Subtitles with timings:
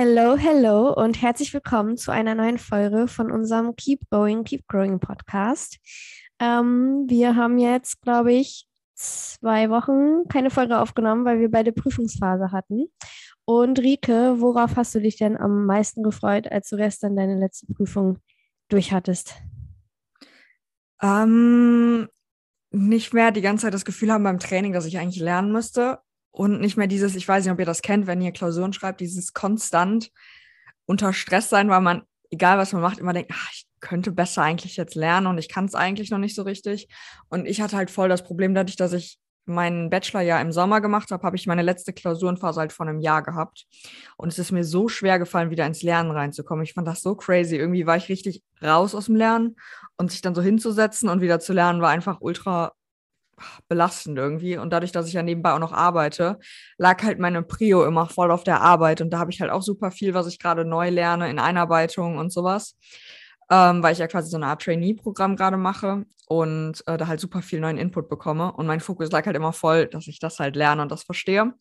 [0.00, 5.00] Hello, hello und herzlich willkommen zu einer neuen Folge von unserem Keep Going, Keep Growing
[5.00, 5.80] Podcast.
[6.38, 12.52] Ähm, wir haben jetzt, glaube ich, zwei Wochen keine Folge aufgenommen, weil wir beide Prüfungsphase
[12.52, 12.86] hatten.
[13.44, 17.66] Und Rike, worauf hast du dich denn am meisten gefreut, als du gestern deine letzte
[17.66, 18.18] Prüfung
[18.68, 19.34] durchhattest?
[21.02, 22.06] Ähm,
[22.70, 25.98] nicht mehr die ganze Zeit das Gefühl haben beim Training, dass ich eigentlich lernen müsste.
[26.30, 29.00] Und nicht mehr dieses, ich weiß nicht, ob ihr das kennt, wenn ihr Klausuren schreibt,
[29.00, 30.10] dieses konstant
[30.86, 34.42] unter Stress sein, weil man, egal was man macht, immer denkt, ach, ich könnte besser
[34.42, 36.88] eigentlich jetzt lernen und ich kann es eigentlich noch nicht so richtig.
[37.28, 39.18] Und ich hatte halt voll das Problem dadurch, dass ich
[39.48, 43.00] meinen Bachelor ja im Sommer gemacht habe, habe ich meine letzte Klausurenphase halt vor einem
[43.00, 43.66] Jahr gehabt.
[44.16, 46.64] Und es ist mir so schwer gefallen, wieder ins Lernen reinzukommen.
[46.64, 47.56] Ich fand das so crazy.
[47.56, 49.56] Irgendwie war ich richtig raus aus dem Lernen
[49.96, 52.72] und sich dann so hinzusetzen und wieder zu lernen, war einfach ultra
[53.68, 54.56] belastend irgendwie.
[54.58, 56.38] Und dadurch, dass ich ja nebenbei auch noch arbeite,
[56.76, 59.00] lag halt meine Prio immer voll auf der Arbeit.
[59.00, 62.18] Und da habe ich halt auch super viel, was ich gerade neu lerne in Einarbeitung
[62.18, 62.76] und sowas
[63.50, 67.20] ähm, weil ich ja quasi so eine Art Trainee-Programm gerade mache und äh, da halt
[67.20, 68.52] super viel neuen Input bekomme.
[68.52, 71.54] Und mein Fokus lag halt immer voll, dass ich das halt lerne und das verstehe.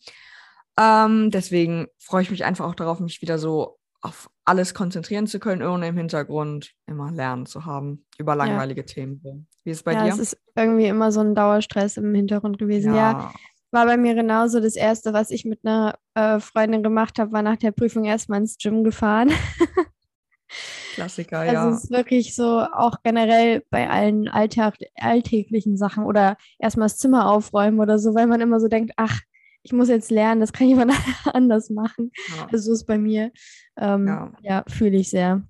[0.79, 5.39] Ähm, deswegen freue ich mich einfach auch darauf, mich wieder so auf alles konzentrieren zu
[5.39, 8.87] können, ohne im Hintergrund immer lernen zu haben über langweilige ja.
[8.87, 9.47] Themen.
[9.63, 10.13] Wie ist es bei ja, dir?
[10.13, 12.93] Es ist irgendwie immer so ein Dauerstress im Hintergrund gewesen.
[12.93, 13.33] Ja, ja
[13.71, 14.59] war bei mir genauso.
[14.59, 18.41] Das erste, was ich mit einer äh, Freundin gemacht habe, war nach der Prüfung erstmal
[18.41, 19.31] ins Gym gefahren.
[20.95, 21.63] Klassiker, also ja.
[21.63, 26.97] Also es ist wirklich so, auch generell bei allen Alltag, alltäglichen Sachen oder erstmal das
[26.97, 29.21] Zimmer aufräumen oder so, weil man immer so denkt, ach,
[29.63, 30.93] ich muss jetzt lernen, das kann jemand
[31.33, 32.11] anders machen.
[32.35, 32.47] Ja.
[32.51, 33.31] Also so ist bei mir.
[33.77, 35.43] Ähm, ja, ja fühle ich sehr.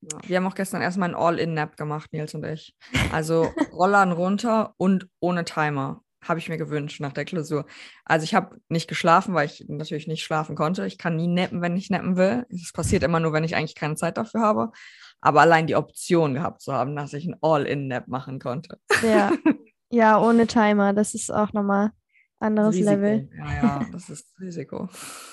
[0.00, 0.18] Ja.
[0.26, 2.76] Wir haben auch gestern erstmal ein All-In-Nap gemacht, Nils und ich.
[3.12, 7.66] Also Rollern runter und ohne Timer habe ich mir gewünscht nach der Klausur.
[8.04, 10.86] Also ich habe nicht geschlafen, weil ich natürlich nicht schlafen konnte.
[10.86, 12.46] Ich kann nie nappen, wenn ich nappen will.
[12.50, 14.72] Es passiert immer nur, wenn ich eigentlich keine Zeit dafür habe.
[15.20, 18.78] Aber allein die Option gehabt zu haben, dass ich ein All-In-Nap machen konnte.
[19.02, 19.32] Ja.
[19.90, 21.92] ja, ohne Timer, das ist auch nochmal
[22.40, 22.90] anderes Risiko.
[22.90, 23.28] Level.
[23.36, 24.88] Ja, ja, das ist Risiko.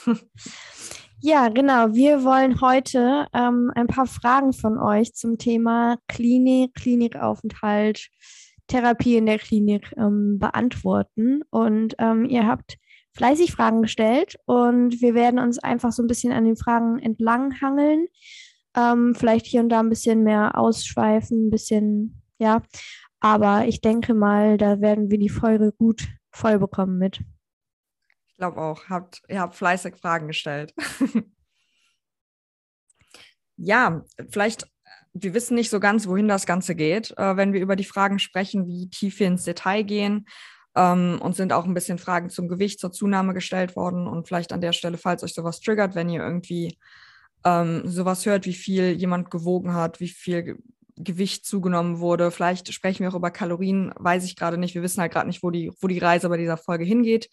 [1.21, 1.93] Ja, genau.
[1.93, 8.09] Wir wollen heute ähm, ein paar Fragen von euch zum Thema Klinik, Klinikaufenthalt,
[8.67, 11.41] Therapie in der Klinik ähm, beantworten.
[11.49, 12.77] Und ähm, ihr habt
[13.15, 18.07] fleißig Fragen gestellt und wir werden uns einfach so ein bisschen an den Fragen entlanghangeln.
[18.75, 22.61] Ähm, vielleicht hier und da ein bisschen mehr ausschweifen, ein bisschen, ja.
[23.21, 27.21] Aber ich denke mal, da werden wir die Folge gut voll bekommen mit.
[28.27, 28.89] Ich glaube auch.
[28.89, 30.73] Habt, ihr habt fleißig Fragen gestellt.
[33.57, 34.67] ja, vielleicht
[35.15, 38.19] wir wissen nicht so ganz, wohin das Ganze geht, äh, wenn wir über die Fragen
[38.19, 40.27] sprechen, wie tief wir ins Detail gehen.
[40.75, 44.07] Ähm, und sind auch ein bisschen Fragen zum Gewicht, zur Zunahme gestellt worden.
[44.07, 46.77] Und vielleicht an der Stelle, falls euch sowas triggert, wenn ihr irgendwie
[47.45, 50.57] ähm, sowas hört, wie viel jemand gewogen hat, wie viel
[50.97, 52.31] Gewicht zugenommen wurde.
[52.31, 54.75] Vielleicht sprechen wir auch über Kalorien, weiß ich gerade nicht.
[54.75, 57.29] Wir wissen halt gerade nicht, wo die, wo die Reise bei dieser Folge hingeht.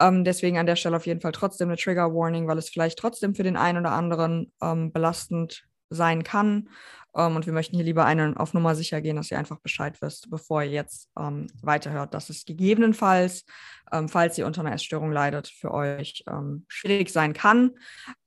[0.00, 2.98] Ähm, deswegen an der Stelle auf jeden Fall trotzdem eine Trigger Warning, weil es vielleicht
[2.98, 6.68] trotzdem für den einen oder anderen ähm, belastend sein kann.
[7.14, 10.00] Ähm, und wir möchten hier lieber einen auf Nummer sicher gehen, dass ihr einfach Bescheid
[10.00, 13.44] wisst, bevor ihr jetzt ähm, weiterhört, dass es gegebenenfalls,
[13.92, 17.72] ähm, falls ihr unter einer Essstörung leidet, für euch ähm, schwierig sein kann.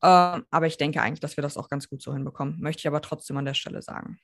[0.02, 2.62] Aber ich denke eigentlich, dass wir das auch ganz gut so hinbekommen.
[2.62, 4.20] Möchte ich aber trotzdem an der Stelle sagen.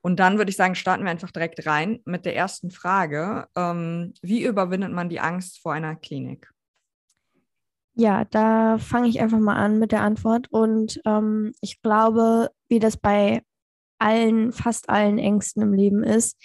[0.00, 3.46] Und dann würde ich sagen, starten wir einfach direkt rein mit der ersten Frage.
[3.56, 6.50] Ähm, wie überwindet man die Angst vor einer Klinik?
[7.94, 10.48] Ja, da fange ich einfach mal an mit der Antwort.
[10.50, 13.42] Und ähm, ich glaube, wie das bei
[13.98, 16.36] allen, fast allen Ängsten im Leben ist,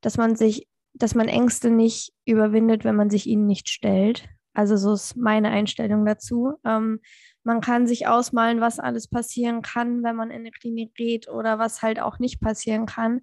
[0.00, 4.28] dass man sich, dass man Ängste nicht überwindet, wenn man sich ihnen nicht stellt.
[4.52, 6.54] Also so ist meine Einstellung dazu.
[6.64, 7.00] Ähm,
[7.46, 11.60] man kann sich ausmalen, was alles passieren kann, wenn man in eine Klinik geht oder
[11.60, 13.20] was halt auch nicht passieren kann.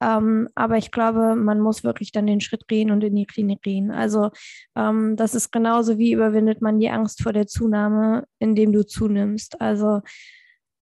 [0.00, 3.60] Ähm, aber ich glaube, man muss wirklich dann den Schritt gehen und in die Klinik
[3.60, 3.90] gehen.
[3.90, 4.30] Also
[4.74, 9.60] ähm, das ist genauso wie überwindet man die Angst vor der Zunahme, indem du zunimmst.
[9.60, 10.00] Also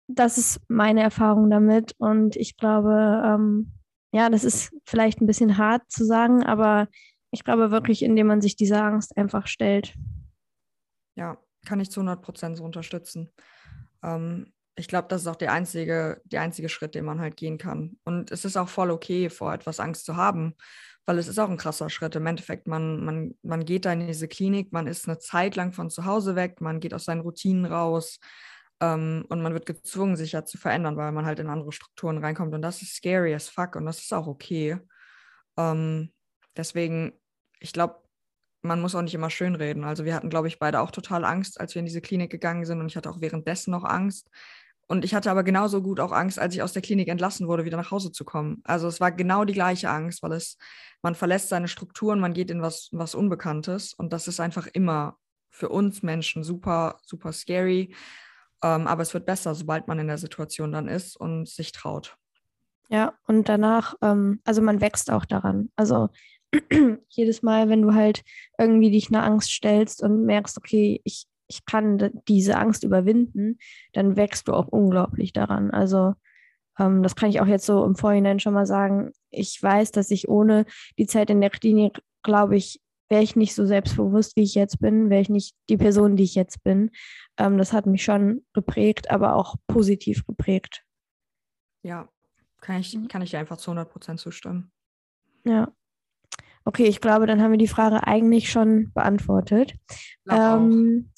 [0.06, 3.72] das ist meine Erfahrung damit und ich glaube, ähm,
[4.12, 6.86] ja, das ist vielleicht ein bisschen hart zu sagen, aber
[7.32, 9.94] ich glaube wirklich, indem man sich dieser Angst einfach stellt.
[11.16, 11.36] Ja,
[11.66, 13.30] kann ich zu 100 Prozent so unterstützen.
[14.02, 17.58] Ähm, ich glaube, das ist auch der einzige, der einzige Schritt, den man halt gehen
[17.58, 17.98] kann.
[18.04, 20.54] Und es ist auch voll okay, vor etwas Angst zu haben,
[21.06, 22.14] weil es ist auch ein krasser Schritt.
[22.14, 25.72] Im Endeffekt, man, man, man geht da in diese Klinik, man ist eine Zeit lang
[25.72, 28.20] von zu Hause weg, man geht aus seinen Routinen raus
[28.80, 32.18] ähm, und man wird gezwungen, sich ja zu verändern, weil man halt in andere Strukturen
[32.18, 32.54] reinkommt.
[32.54, 34.78] Und das ist scary as fuck und das ist auch okay.
[35.56, 36.12] Ähm,
[36.54, 37.14] deswegen,
[37.60, 38.05] ich glaube,
[38.66, 39.84] man muss auch nicht immer schönreden.
[39.84, 42.64] Also wir hatten, glaube ich, beide auch total Angst, als wir in diese Klinik gegangen
[42.64, 44.28] sind und ich hatte auch währenddessen noch Angst.
[44.88, 47.64] Und ich hatte aber genauso gut auch Angst, als ich aus der Klinik entlassen wurde,
[47.64, 48.62] wieder nach Hause zu kommen.
[48.64, 50.58] Also es war genau die gleiche Angst, weil es,
[51.02, 55.16] man verlässt seine Strukturen, man geht in was, was Unbekanntes und das ist einfach immer
[55.50, 57.94] für uns Menschen super, super scary.
[58.62, 62.16] Ähm, aber es wird besser, sobald man in der Situation dann ist und sich traut.
[62.88, 65.70] Ja, und danach, ähm, also man wächst auch daran.
[65.76, 66.10] Also
[67.08, 68.22] jedes Mal, wenn du halt
[68.58, 73.58] irgendwie dich einer Angst stellst und merkst, okay, ich, ich kann diese Angst überwinden,
[73.92, 75.70] dann wächst du auch unglaublich daran.
[75.70, 76.14] Also
[76.78, 79.12] ähm, das kann ich auch jetzt so im Vorhinein schon mal sagen.
[79.30, 80.66] Ich weiß, dass ich ohne
[80.98, 84.80] die Zeit in der Klinik, glaube ich, wäre ich nicht so selbstbewusst, wie ich jetzt
[84.80, 86.90] bin, wäre ich nicht die Person, die ich jetzt bin.
[87.38, 90.84] Ähm, das hat mich schon geprägt, aber auch positiv geprägt.
[91.82, 92.08] Ja,
[92.60, 93.08] kann ich, mhm.
[93.08, 94.72] kann ich einfach zu 100 Prozent zustimmen.
[95.44, 95.72] Ja.
[96.68, 99.74] Okay, ich glaube, dann haben wir die Frage eigentlich schon beantwortet.
[100.28, 101.12] Ähm,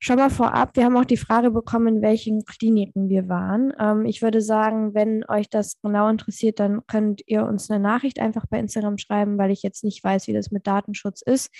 [0.00, 3.72] schon mal vorab, wir haben auch die Frage bekommen, in welchen Kliniken wir waren.
[3.78, 8.18] Ähm, ich würde sagen, wenn euch das genau interessiert, dann könnt ihr uns eine Nachricht
[8.18, 11.50] einfach bei Instagram schreiben, weil ich jetzt nicht weiß, wie das mit Datenschutz ist,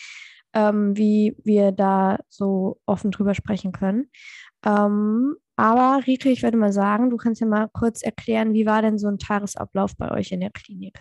[0.52, 4.10] ähm, wie wir da so offen drüber sprechen können.
[4.66, 8.82] Ähm, aber Rike, ich würde mal sagen, du kannst ja mal kurz erklären, wie war
[8.82, 10.98] denn so ein Tagesablauf bei euch in der Klinik?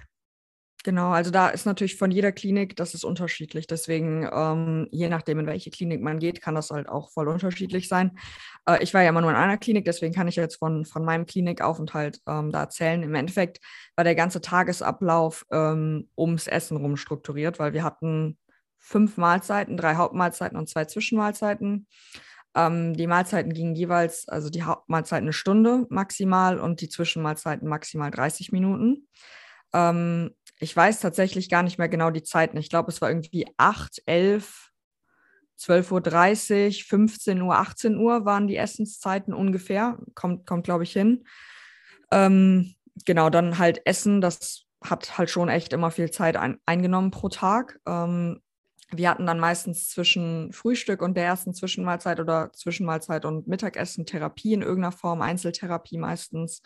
[0.87, 3.67] Genau, also da ist natürlich von jeder Klinik, das ist unterschiedlich.
[3.67, 7.89] Deswegen, ähm, je nachdem, in welche Klinik man geht, kann das halt auch voll unterschiedlich
[7.89, 8.17] sein.
[8.65, 11.03] Äh, ich war ja immer nur in einer Klinik, deswegen kann ich jetzt von, von
[11.03, 13.03] meinem Klinikaufenthalt ähm, da erzählen.
[13.03, 13.59] Im Endeffekt
[13.97, 18.37] war der ganze Tagesablauf ähm, ums Essen rum strukturiert, weil wir hatten
[18.77, 21.85] fünf Mahlzeiten, drei Hauptmahlzeiten und zwei Zwischenmahlzeiten.
[22.55, 28.09] Ähm, die Mahlzeiten gingen jeweils, also die Hauptmahlzeiten eine Stunde maximal und die Zwischenmahlzeiten maximal
[28.09, 29.09] 30 Minuten.
[29.73, 32.57] Ähm, ich weiß tatsächlich gar nicht mehr genau die Zeiten.
[32.57, 34.71] Ich glaube, es war irgendwie 8, 11,
[35.59, 39.97] 12.30 Uhr, 15 Uhr, 18 Uhr waren die Essenszeiten ungefähr.
[40.15, 41.25] Kommt, kommt glaube ich, hin.
[42.11, 42.75] Ähm,
[43.05, 47.29] genau, dann halt Essen, das hat halt schon echt immer viel Zeit ein, eingenommen pro
[47.29, 47.79] Tag.
[47.87, 48.41] Ähm,
[48.91, 54.53] wir hatten dann meistens zwischen Frühstück und der ersten Zwischenmahlzeit oder Zwischenmahlzeit und Mittagessen Therapie
[54.53, 56.61] in irgendeiner Form, Einzeltherapie meistens.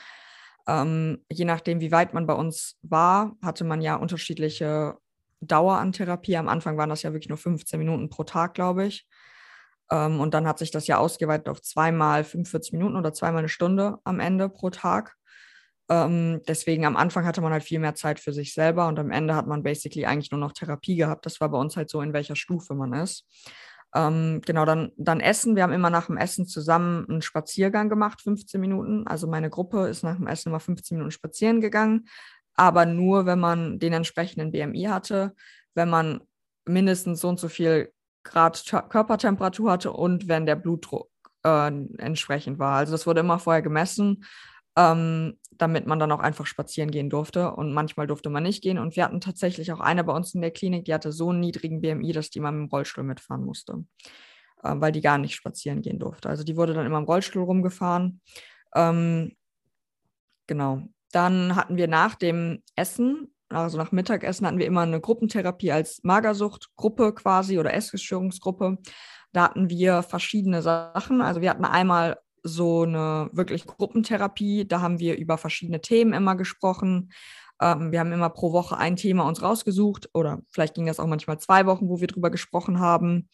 [0.72, 4.96] Ähm, je nachdem, wie weit man bei uns war, hatte man ja unterschiedliche
[5.42, 6.38] Dauer an Therapie.
[6.38, 9.06] Am Anfang waren das ja wirklich nur 15 Minuten pro Tag, glaube ich.
[9.92, 13.50] Ähm, und dann hat sich das ja ausgeweitet auf zweimal 45 Minuten oder zweimal eine
[13.50, 15.18] Stunde am Ende pro Tag.
[15.90, 19.12] Ähm, deswegen am Anfang hatte man halt viel mehr Zeit für sich selber und am
[19.12, 21.26] Ende hat man basically eigentlich nur noch Therapie gehabt.
[21.26, 23.28] Das war bei uns halt so, in welcher Stufe man ist.
[23.94, 25.56] Ähm, genau, dann, dann Essen.
[25.56, 29.06] Wir haben immer nach dem Essen zusammen einen Spaziergang gemacht, 15 Minuten.
[29.08, 32.08] Also meine Gruppe ist nach dem Essen immer 15 Minuten spazieren gegangen,
[32.56, 35.34] aber nur, wenn man den entsprechenden BMI hatte,
[35.74, 36.22] wenn man
[36.66, 37.92] mindestens so und so viel
[38.24, 41.10] Grad Körpertemperatur hatte und wenn der Blutdruck
[41.44, 41.68] äh,
[41.98, 42.76] entsprechend war.
[42.78, 44.24] Also das wurde immer vorher gemessen
[44.78, 47.52] ähm, damit man dann auch einfach spazieren gehen durfte.
[47.52, 48.80] Und manchmal durfte man nicht gehen.
[48.80, 51.40] Und wir hatten tatsächlich auch eine bei uns in der Klinik, die hatte so einen
[51.40, 53.84] niedrigen BMI, dass die mal dem Rollstuhl mitfahren musste,
[54.64, 56.30] äh, weil die gar nicht spazieren gehen durfte.
[56.30, 58.22] Also die wurde dann immer im Rollstuhl rumgefahren.
[58.76, 59.36] Ähm,
[60.48, 60.84] genau.
[61.12, 66.02] Dann hatten wir nach dem Essen, also nach Mittagessen, hatten wir immer eine Gruppentherapie als
[66.04, 68.78] Magersuchtgruppe quasi oder Essgestörungsgruppe.
[69.34, 71.22] Da hatten wir verschiedene Sachen.
[71.22, 74.68] Also wir hatten einmal so eine wirklich Gruppentherapie.
[74.68, 77.12] Da haben wir über verschiedene Themen immer gesprochen.
[77.62, 81.08] Ähm, wir haben immer pro Woche ein Thema uns rausgesucht oder vielleicht ging das auch
[81.08, 83.30] manchmal zwei Wochen, wo wir drüber gesprochen haben.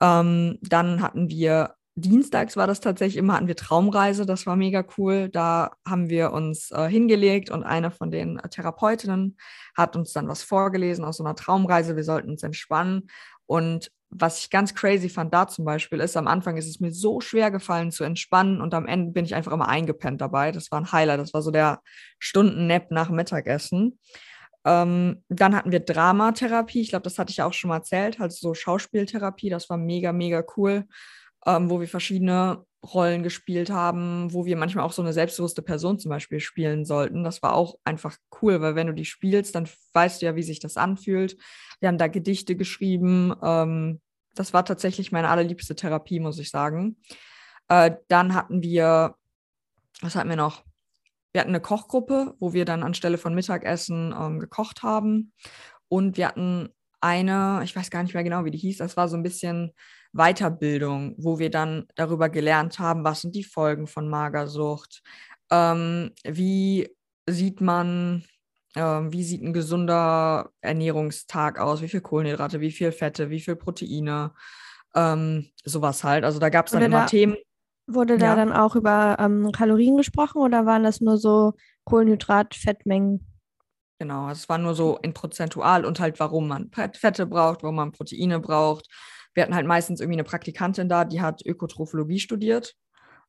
[0.00, 4.82] Ähm, dann hatten wir Dienstags war das tatsächlich immer, hatten wir Traumreise, das war mega
[4.96, 5.28] cool.
[5.28, 9.36] Da haben wir uns äh, hingelegt und eine von den Therapeutinnen
[9.76, 11.94] hat uns dann was vorgelesen aus so einer Traumreise.
[11.94, 13.08] Wir sollten uns entspannen.
[13.44, 16.92] Und was ich ganz crazy fand da zum Beispiel ist, am Anfang ist es mir
[16.92, 20.52] so schwer gefallen zu entspannen und am Ende bin ich einfach immer eingepennt dabei.
[20.52, 21.80] Das war ein Highlight, das war so der
[22.18, 23.98] Stunden-Nap nach Mittagessen.
[24.66, 28.36] Ähm, dann hatten wir Dramatherapie, ich glaube, das hatte ich auch schon mal erzählt, also
[28.48, 30.84] so Schauspieltherapie, das war mega, mega cool,
[31.46, 35.98] ähm, wo wir verschiedene Rollen gespielt haben, wo wir manchmal auch so eine selbstbewusste Person
[35.98, 37.22] zum Beispiel spielen sollten.
[37.22, 40.42] Das war auch einfach cool, weil wenn du die spielst, dann weißt du ja, wie
[40.42, 41.36] sich das anfühlt.
[41.80, 43.34] Wir haben da Gedichte geschrieben.
[43.42, 44.00] Ähm,
[44.34, 46.96] das war tatsächlich meine allerliebste Therapie, muss ich sagen.
[47.68, 49.14] Äh, dann hatten wir,
[50.00, 50.64] was hatten wir noch?
[51.32, 55.32] Wir hatten eine Kochgruppe, wo wir dann anstelle von Mittagessen ähm, gekocht haben.
[55.88, 56.68] Und wir hatten
[57.00, 59.72] eine, ich weiß gar nicht mehr genau, wie die hieß, das war so ein bisschen
[60.12, 65.02] Weiterbildung, wo wir dann darüber gelernt haben, was sind die Folgen von Magersucht,
[65.50, 66.88] ähm, wie
[67.28, 68.24] sieht man
[68.74, 73.54] ähm, wie sieht ein gesunder Ernährungstag aus, wie viel Kohlenhydrate, wie viel Fette, wie viel
[73.54, 74.32] Proteine,
[74.94, 76.24] ähm, sowas halt.
[76.24, 77.36] Also da gab es dann immer da, Themen.
[77.86, 78.36] Wurde da Ja.
[78.36, 81.52] dann auch über ähm, Kalorien gesprochen oder waren das nur so
[81.84, 83.26] Kohlenhydrat, Fettmengen?
[83.98, 87.62] Genau, also es war nur so in prozentual und halt, warum man Fett- Fette braucht,
[87.62, 88.88] warum man Proteine braucht.
[89.34, 92.74] Wir hatten halt meistens irgendwie eine Praktikantin da, die hat Ökotrophologie studiert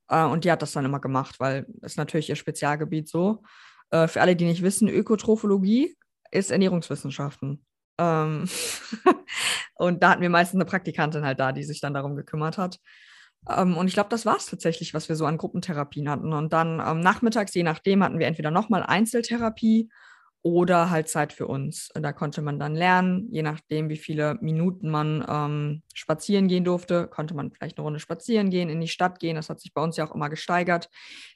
[0.09, 3.43] äh, und die hat das dann immer gemacht, weil das ist natürlich ihr Spezialgebiet so.
[3.91, 5.95] Äh, für alle, die nicht wissen, Ökotrophologie
[6.31, 7.65] ist Ernährungswissenschaften.
[7.99, 8.49] Ähm
[9.75, 12.79] und da hatten wir meistens eine Praktikantin halt da, die sich dann darum gekümmert hat.
[13.49, 16.33] Ähm, und ich glaube, das war es tatsächlich, was wir so an Gruppentherapien hatten.
[16.33, 19.89] Und dann ähm, nachmittags, je nachdem, hatten wir entweder nochmal Einzeltherapie
[20.43, 21.89] oder halt Zeit für uns.
[21.95, 27.07] Da konnte man dann lernen, je nachdem, wie viele Minuten man ähm, spazieren gehen durfte,
[27.07, 29.37] konnte man vielleicht eine Runde spazieren gehen, in die Stadt gehen.
[29.37, 30.89] Das hat sich bei uns ja auch immer gesteigert.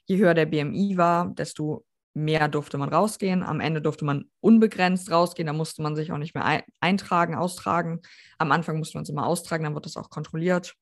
[0.04, 3.42] Je höher der BMI war, desto mehr durfte man rausgehen.
[3.42, 5.46] Am Ende durfte man unbegrenzt rausgehen.
[5.46, 8.02] Da musste man sich auch nicht mehr ein eintragen, austragen.
[8.36, 10.74] Am Anfang musste man es immer austragen, dann wird das auch kontrolliert.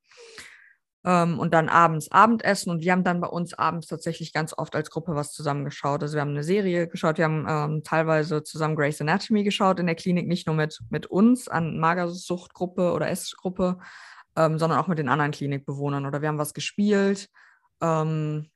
[1.07, 2.71] Ähm, und dann abends Abendessen.
[2.71, 6.03] Und wir haben dann bei uns abends tatsächlich ganz oft als Gruppe was zusammengeschaut.
[6.03, 9.87] Also wir haben eine Serie geschaut, wir haben ähm, teilweise zusammen Grey's Anatomy geschaut in
[9.87, 13.79] der Klinik, nicht nur mit, mit uns an Magersuchtgruppe oder Essgruppe,
[14.35, 16.07] ähm, sondern auch mit den anderen Klinikbewohnern.
[16.07, 17.29] Oder wir haben was gespielt.
[17.81, 18.51] Ähm,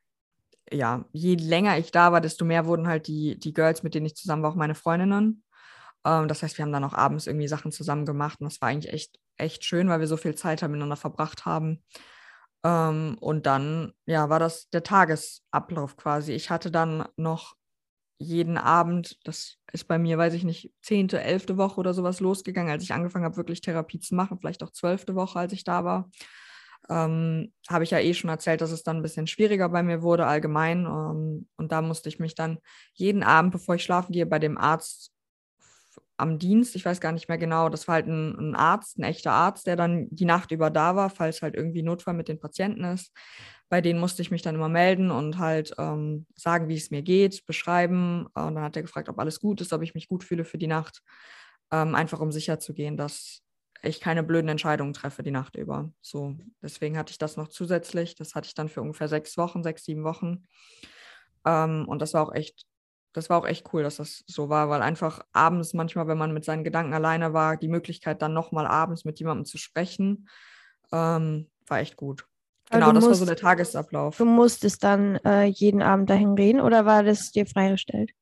[0.72, 4.06] ja, je länger ich da war, desto mehr wurden halt die, die Girls, mit denen
[4.06, 5.44] ich zusammen war, auch meine Freundinnen.
[6.04, 8.70] Ähm, das heißt, wir haben dann auch abends irgendwie Sachen zusammen gemacht und das war
[8.70, 11.82] eigentlich echt, echt schön, weil wir so viel Zeit miteinander verbracht haben.
[12.64, 16.32] Ähm, und dann, ja, war das der Tagesablauf quasi.
[16.32, 17.54] Ich hatte dann noch
[18.18, 22.70] jeden Abend, das ist bei mir, weiß ich nicht, zehnte, elfte Woche oder sowas losgegangen,
[22.72, 25.84] als ich angefangen habe, wirklich Therapie zu machen, vielleicht auch zwölfte Woche, als ich da
[25.84, 26.10] war.
[26.88, 30.02] Ähm, habe ich ja eh schon erzählt, dass es dann ein bisschen schwieriger bei mir
[30.02, 30.86] wurde allgemein.
[30.86, 32.58] Ähm, und da musste ich mich dann
[32.94, 35.12] jeden Abend, bevor ich schlafen gehe, bei dem Arzt
[36.20, 39.04] am Dienst, ich weiß gar nicht mehr genau, das war halt ein, ein, Arzt, ein
[39.04, 42.38] echter Arzt, der dann die Nacht über da war, falls halt irgendwie Notfall mit den
[42.38, 43.12] Patienten ist.
[43.68, 47.02] Bei denen musste ich mich dann immer melden und halt ähm, sagen, wie es mir
[47.02, 48.26] geht, beschreiben.
[48.34, 50.58] Und dann hat er gefragt, ob alles gut ist, ob ich mich gut fühle für
[50.58, 51.02] die Nacht.
[51.70, 53.42] Ähm, einfach um sicher zu gehen, dass
[53.82, 55.92] ich keine blöden Entscheidungen treffe die Nacht über.
[56.00, 58.16] So, deswegen hatte ich das noch zusätzlich.
[58.16, 60.44] Das hatte ich dann für ungefähr sechs Wochen, sechs, sieben Wochen.
[61.46, 62.66] Ähm, und das war auch echt
[63.12, 66.32] das war auch echt cool, dass das so war, weil einfach abends manchmal, wenn man
[66.32, 70.28] mit seinen Gedanken alleine war, die Möglichkeit dann nochmal abends mit jemandem zu sprechen,
[70.92, 72.26] ähm, war echt gut.
[72.70, 74.16] Genau, du das war musst- so der Tagesablauf.
[74.16, 78.12] Du musstest dann äh, jeden Abend dahin gehen oder war das dir freigestellt?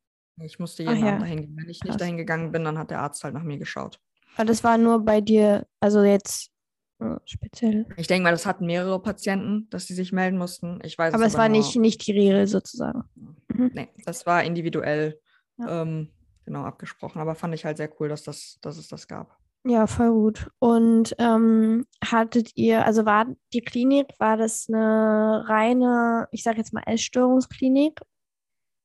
[0.41, 1.09] Ich musste Ach jeden ja.
[1.11, 1.57] Abend dahin gehen.
[1.57, 1.89] Wenn ich Krass.
[1.91, 4.01] nicht dahin gegangen bin, dann hat der Arzt halt nach mir geschaut.
[4.37, 6.51] Aber das war nur bei dir, also jetzt
[7.01, 7.87] äh, speziell.
[7.97, 10.81] Ich denke mal, das hatten mehrere Patienten, dass sie sich melden mussten.
[10.85, 13.05] Ich weiß Aber es aber war nicht, nicht die Regel sozusagen.
[13.49, 13.71] Mhm.
[13.75, 15.21] Nee, das war individuell
[15.59, 15.83] Ja.
[15.83, 16.11] ähm,
[16.45, 17.21] genau abgesprochen.
[17.21, 19.37] Aber fand ich halt sehr cool, dass, das, dass es das gab.
[19.65, 20.49] Ja, voll gut.
[20.61, 26.73] Und ähm, hattet ihr, also war die Klinik, war das eine reine, ich sage jetzt
[26.73, 28.01] mal Essstörungsklinik?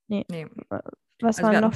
[0.07, 0.25] Nee.
[1.21, 1.73] Was Also waren noch?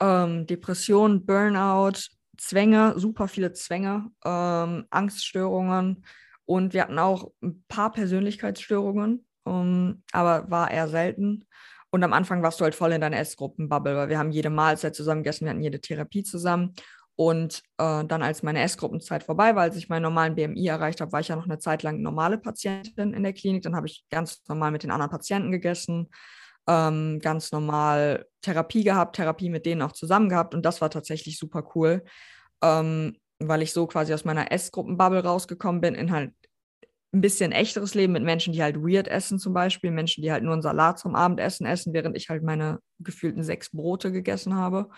[0.00, 1.98] ähm, Depression, Burnout,
[2.38, 6.04] Zwänge, super viele Zwänge, ähm, Angststörungen
[6.44, 11.44] und wir hatten auch ein paar Persönlichkeitsstörungen, ähm, aber war eher selten.
[11.90, 14.94] Und am Anfang warst du halt voll in deiner Essgruppenbubble, weil wir haben jede Mahlzeit
[14.94, 16.74] zusammen gegessen, wir hatten jede Therapie zusammen.
[17.16, 21.10] Und äh, dann, als meine Essgruppenzeit vorbei war, als ich meinen normalen BMI erreicht habe,
[21.10, 23.62] war ich ja noch eine Zeit lang normale Patientin in der Klinik.
[23.62, 26.08] Dann habe ich ganz normal mit den anderen Patienten gegessen
[26.68, 31.38] ähm, ganz normal Therapie gehabt, Therapie mit denen auch zusammen gehabt und das war tatsächlich
[31.38, 32.04] super cool,
[32.62, 36.32] ähm, weil ich so quasi aus meiner Essgruppenbubble rausgekommen bin in halt
[37.12, 40.44] ein bisschen echteres Leben mit Menschen, die halt weird essen zum Beispiel, Menschen, die halt
[40.44, 44.90] nur einen Salat zum Abendessen essen, während ich halt meine gefühlten sechs Brote gegessen habe.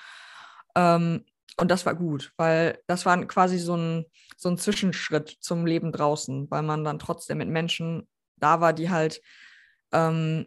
[0.75, 1.25] Ähm,
[1.57, 5.93] und das war gut, weil das war quasi so ein, so ein Zwischenschritt zum Leben
[5.93, 9.21] draußen, weil man dann trotzdem mit Menschen da war, die halt
[9.93, 10.47] ähm,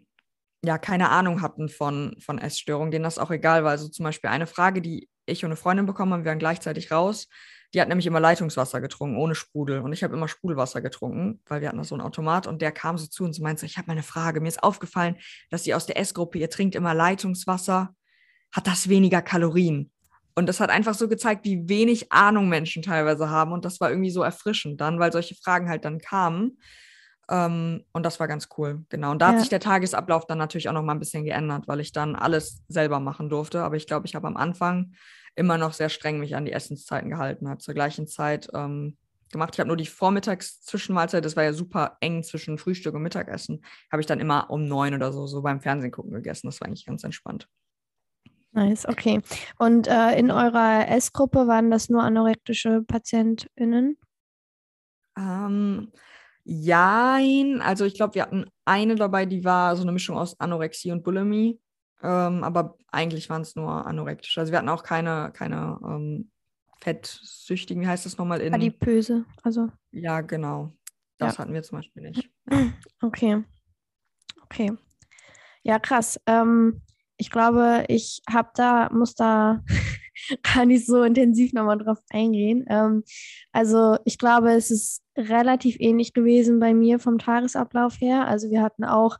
[0.63, 3.71] ja keine Ahnung hatten von, von Essstörungen, denen das auch egal war.
[3.71, 6.91] Also zum Beispiel eine Frage, die ich und eine Freundin bekommen haben, wir waren gleichzeitig
[6.91, 7.27] raus.
[7.73, 9.79] Die hat nämlich immer Leitungswasser getrunken, ohne Sprudel.
[9.79, 12.45] Und ich habe immer Sprudelwasser getrunken, weil wir hatten da so einen Automat.
[12.45, 14.41] Und der kam so zu uns und meinte, so, ich habe mal eine Frage.
[14.41, 15.17] Mir ist aufgefallen,
[15.49, 17.95] dass sie aus der Essgruppe, ihr trinkt immer Leitungswasser.
[18.51, 19.91] Hat das weniger Kalorien?
[20.35, 23.51] Und das hat einfach so gezeigt, wie wenig Ahnung Menschen teilweise haben.
[23.51, 26.59] Und das war irgendwie so erfrischend dann, weil solche Fragen halt dann kamen.
[27.29, 29.11] Ähm, und das war ganz cool, genau.
[29.11, 29.33] Und da Ja.
[29.33, 32.15] hat sich der Tagesablauf dann natürlich auch noch mal ein bisschen geändert, weil ich dann
[32.15, 33.63] alles selber machen durfte.
[33.63, 34.93] Aber ich glaube, ich habe am Anfang
[35.35, 38.97] immer noch sehr streng mich an die Essenszeiten gehalten, habe zur gleichen Zeit ähm,
[39.31, 39.51] gemacht.
[39.55, 44.01] Ich habe nur die Vormittags-Zwischenmahlzeit, das war ja super eng zwischen Frühstück und Mittagessen, habe
[44.01, 46.47] ich dann immer um neun oder so, so beim Fernsehen gucken gegessen.
[46.47, 47.47] Das war eigentlich ganz entspannt.
[48.51, 49.21] Nice, okay.
[49.57, 53.97] Und äh, in eurer S-Gruppe waren das nur anorektische PatientInnen?
[55.17, 55.91] Ähm,
[56.43, 60.91] jein, also ich glaube, wir hatten eine dabei, die war so eine Mischung aus Anorexie
[60.91, 61.59] und Bulimie.
[62.01, 64.41] Ähm, aber eigentlich waren es nur anorektische.
[64.41, 66.31] Also wir hatten auch keine, keine ähm,
[66.81, 68.53] Fettsüchtigen, wie heißt das nochmal in.
[68.53, 69.69] Adipöse, also.
[69.91, 70.73] Ja, genau.
[71.17, 71.39] Das ja.
[71.39, 72.29] hatten wir zum Beispiel nicht.
[72.51, 72.73] Ja.
[73.01, 73.43] Okay.
[74.43, 74.71] Okay.
[75.63, 76.19] Ja, krass.
[76.25, 76.81] Ähm,
[77.17, 79.63] ich glaube, ich habe da, muss da
[80.43, 82.65] gar nicht so intensiv nochmal drauf eingehen.
[82.69, 83.03] Ähm,
[83.51, 88.27] also ich glaube, es ist relativ ähnlich gewesen bei mir vom Tagesablauf her.
[88.27, 89.17] Also wir hatten auch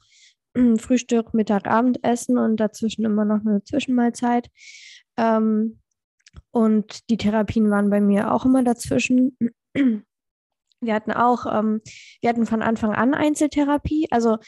[0.78, 4.50] Frühstück, Mittag, Abendessen und dazwischen immer noch eine Zwischenmahlzeit.
[5.18, 5.80] Ähm,
[6.52, 9.38] und die Therapien waren bei mir auch immer dazwischen.
[10.84, 11.80] Wir hatten auch, ähm,
[12.20, 14.08] wir hatten von Anfang an Einzeltherapie.
[14.12, 14.40] Also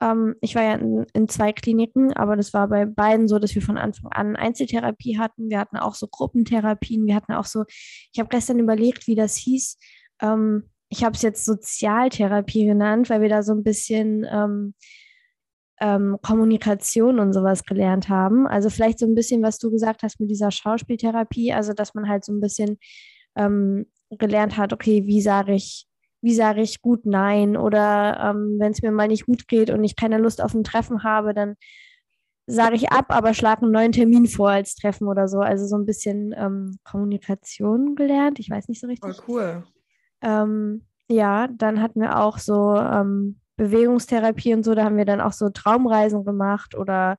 [0.00, 3.54] ähm, ich war ja in, in, zwei Kliniken, aber das war bei beiden so, dass
[3.54, 5.50] wir von Anfang an Einzeltherapie hatten.
[5.50, 7.06] Wir hatten auch so Gruppentherapien.
[7.06, 9.78] Wir hatten auch so, ich habe gestern überlegt, wie das hieß.
[10.22, 14.74] Ähm, ich habe es jetzt Sozialtherapie genannt, weil wir da so ein bisschen ähm,
[15.80, 18.46] ähm, Kommunikation und sowas gelernt haben.
[18.46, 22.08] Also vielleicht so ein bisschen, was du gesagt hast mit dieser Schauspieltherapie, also dass man
[22.08, 22.78] halt so ein bisschen
[23.36, 25.86] ähm, gelernt hat, okay, wie sage ich
[26.22, 29.82] wie sage ich gut Nein oder ähm, wenn es mir mal nicht gut geht und
[29.84, 31.56] ich keine Lust auf ein Treffen habe, dann
[32.46, 35.38] sage ich ab, aber schlage einen neuen Termin vor als Treffen oder so.
[35.40, 38.38] Also so ein bisschen ähm, Kommunikation gelernt.
[38.38, 39.14] Ich weiß nicht so richtig.
[39.16, 39.64] Voll cool.
[40.22, 44.74] Ähm, ja, dann hatten wir auch so ähm, Bewegungstherapie und so.
[44.74, 47.18] Da haben wir dann auch so Traumreisen gemacht oder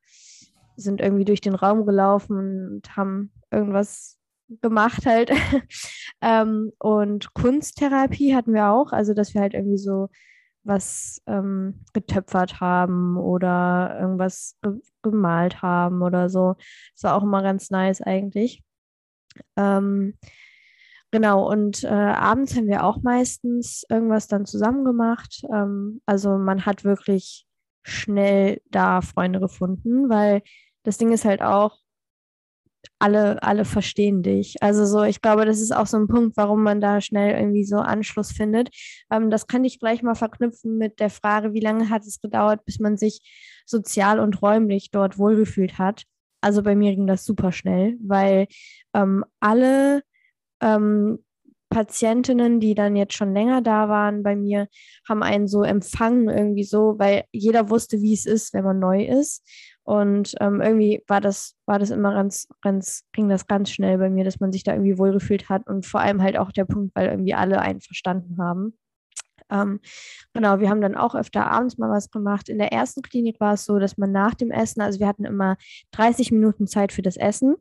[0.76, 2.38] sind irgendwie durch den Raum gelaufen
[2.76, 4.18] und haben irgendwas
[4.62, 5.32] gemacht halt.
[6.22, 10.10] ähm, und Kunsttherapie hatten wir auch, also dass wir halt irgendwie so
[10.64, 16.56] was ähm, getöpfert haben oder irgendwas ge gemalt haben oder so.
[16.94, 18.64] Das war auch immer ganz nice eigentlich.
[19.58, 20.16] Ähm,
[21.10, 25.44] genau, und äh, abends haben wir auch meistens irgendwas dann zusammen gemacht.
[25.52, 27.48] Ähm, also man hat wirklich
[27.84, 30.44] schnell da Freunde gefunden, weil
[30.84, 31.80] das Ding ist halt auch,
[33.02, 34.62] alle, alle verstehen dich.
[34.62, 37.64] Also so, ich glaube, das ist auch so ein Punkt, warum man da schnell irgendwie
[37.66, 38.70] so Anschluss findet.
[39.12, 42.64] Ähm, das kann ich gleich mal verknüpfen mit der Frage, wie lange hat es gedauert,
[42.66, 43.22] bis man sich
[43.66, 46.04] sozial und räumlich dort wohlgefühlt hat.
[46.42, 48.48] Also bei mir ging das super schnell, weil
[48.94, 50.04] ähm, alle
[50.62, 51.20] ähm,
[51.72, 54.68] Patientinnen, die dann jetzt schon länger da waren bei mir,
[55.08, 59.06] haben einen so empfangen irgendwie so, weil jeder wusste, wie es ist, wenn man neu
[59.06, 59.44] ist.
[59.84, 64.10] Und ähm, irgendwie war das, war das immer ganz, ganz, ging das ganz schnell bei
[64.10, 66.96] mir, dass man sich da irgendwie wohlgefühlt hat und vor allem halt auch der Punkt,
[66.96, 68.78] weil irgendwie alle einen verstanden haben.
[69.50, 69.80] Ähm,
[70.34, 72.48] genau, wir haben dann auch öfter abends mal was gemacht.
[72.48, 75.26] In der ersten Klinik war es so, dass man nach dem Essen, also wir hatten
[75.26, 75.58] immer
[75.92, 77.56] 30 Minuten Zeit für das Essen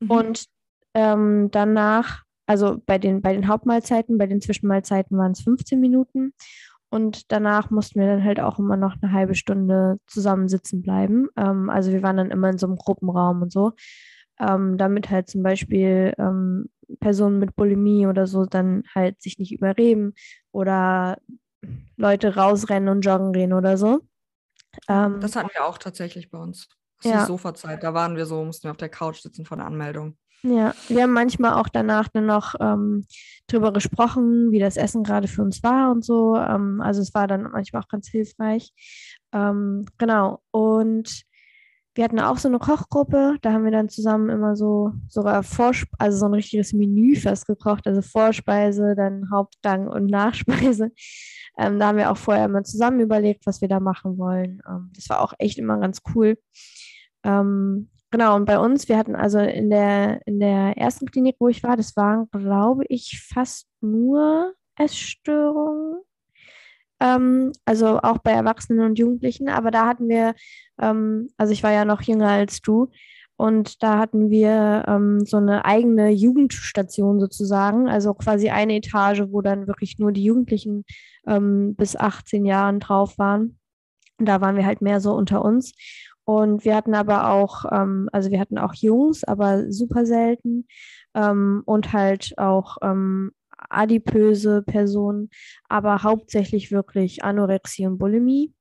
[0.00, 0.10] mhm.
[0.10, 0.46] und
[0.94, 6.32] ähm, danach, also bei den, bei den Hauptmahlzeiten, bei den Zwischenmahlzeiten waren es 15 Minuten
[6.92, 11.28] und danach mussten wir dann halt auch immer noch eine halbe Stunde zusammensitzen bleiben.
[11.38, 13.72] Ähm, also wir waren dann immer in so einem Gruppenraum und so,
[14.38, 16.68] ähm, damit halt zum Beispiel ähm,
[17.00, 20.12] Personen mit Bulimie oder so dann halt sich nicht überreden
[20.52, 21.16] oder
[21.96, 24.02] Leute rausrennen und joggen gehen oder so.
[24.86, 26.68] Ähm, das hatten wir auch tatsächlich bei uns.
[26.98, 27.20] Das ist ja.
[27.20, 27.82] die Sofazeit.
[27.82, 30.18] Da waren wir so, mussten wir auf der Couch sitzen vor der Anmeldung.
[30.44, 33.06] Ja, wir haben manchmal auch danach dann noch ähm,
[33.46, 36.36] drüber gesprochen, wie das Essen gerade für uns war und so.
[36.36, 38.72] Ähm, also es war dann manchmal auch ganz hilfreich.
[39.32, 40.40] Ähm, genau.
[40.50, 41.22] Und
[41.94, 45.88] wir hatten auch so eine Kochgruppe, da haben wir dann zusammen immer so sogar Vorsp
[45.98, 50.90] also so ein richtiges Menü fast gekocht, also Vorspeise, dann Hauptgang und Nachspeise.
[51.58, 54.62] Ähm, da haben wir auch vorher immer zusammen überlegt, was wir da machen wollen.
[54.66, 56.38] Ähm, das war auch echt immer ganz cool.
[57.24, 61.48] Ähm, Genau, und bei uns, wir hatten also in der, in der ersten Klinik, wo
[61.48, 66.02] ich war, das waren, glaube ich, fast nur Essstörungen.
[67.00, 70.34] Ähm, also auch bei Erwachsenen und Jugendlichen, aber da hatten wir,
[70.78, 72.90] ähm, also ich war ja noch jünger als du,
[73.36, 79.40] und da hatten wir ähm, so eine eigene Jugendstation sozusagen, also quasi eine Etage, wo
[79.40, 80.84] dann wirklich nur die Jugendlichen
[81.26, 83.58] ähm, bis 18 Jahren drauf waren.
[84.18, 85.72] Und da waren wir halt mehr so unter uns.
[86.24, 90.66] Und wir hatten aber auch, ähm, also wir hatten auch Jungs, aber super selten.
[91.14, 93.32] Ähm, und halt auch ähm,
[93.68, 95.30] adipöse Personen,
[95.68, 98.54] aber hauptsächlich wirklich Anorexie und Bulimie.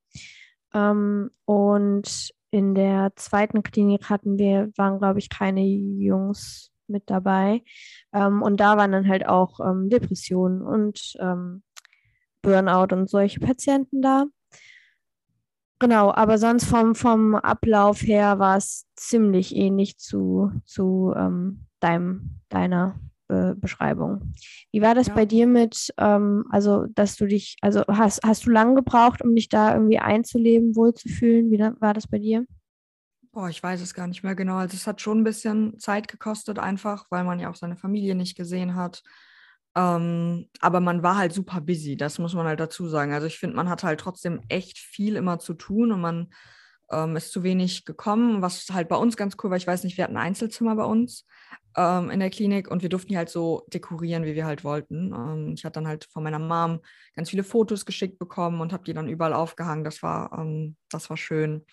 [0.74, 7.64] Ähm, und in der zweiten Klinik hatten wir, waren, glaube ich, keine Jungs mit dabei.
[8.14, 11.16] Ähm, und da waren dann halt auch ähm, Depressionen und
[12.42, 14.26] Burnout und solche Patienten da.
[15.82, 22.40] Genau, aber sonst vom, vom Ablauf her war es ziemlich ähnlich zu, zu ähm, deinem,
[22.50, 24.32] deiner Be Beschreibung.
[24.72, 25.16] Wie war das ja.
[25.16, 29.34] bei dir mit, ähm, also dass du dich, also hast, hast du lange gebraucht, um
[29.34, 31.50] dich da irgendwie einzuleben, wohlzufühlen?
[31.50, 32.46] Wie war das bei dir?
[33.32, 34.58] Boah, ich weiß es gar nicht mehr genau.
[34.58, 38.14] Also es hat schon ein bisschen Zeit gekostet, einfach, weil man ja auch seine Familie
[38.14, 39.02] nicht gesehen hat.
[39.76, 43.14] Ähm, aber man war halt super busy, das muss man halt dazu sagen.
[43.14, 46.28] Also ich finde, man hat halt trotzdem echt viel immer zu tun und man
[46.92, 49.58] ähm, ist zu wenig gekommen, was halt bei uns ganz cool war.
[49.58, 51.26] Ich weiß nicht, wir hatten ein Einzelzimmer bei uns
[51.78, 55.14] ähm, in der Klinik und wir durften halt so dekorieren, wie wir halt wollten.
[55.14, 56.82] Ähm, ich hatte dann halt von meiner Mom
[57.16, 59.84] ganz viele Fotos geschickt bekommen und habe die dann überall aufgehangen.
[59.84, 61.66] Das war, ähm, das war schön.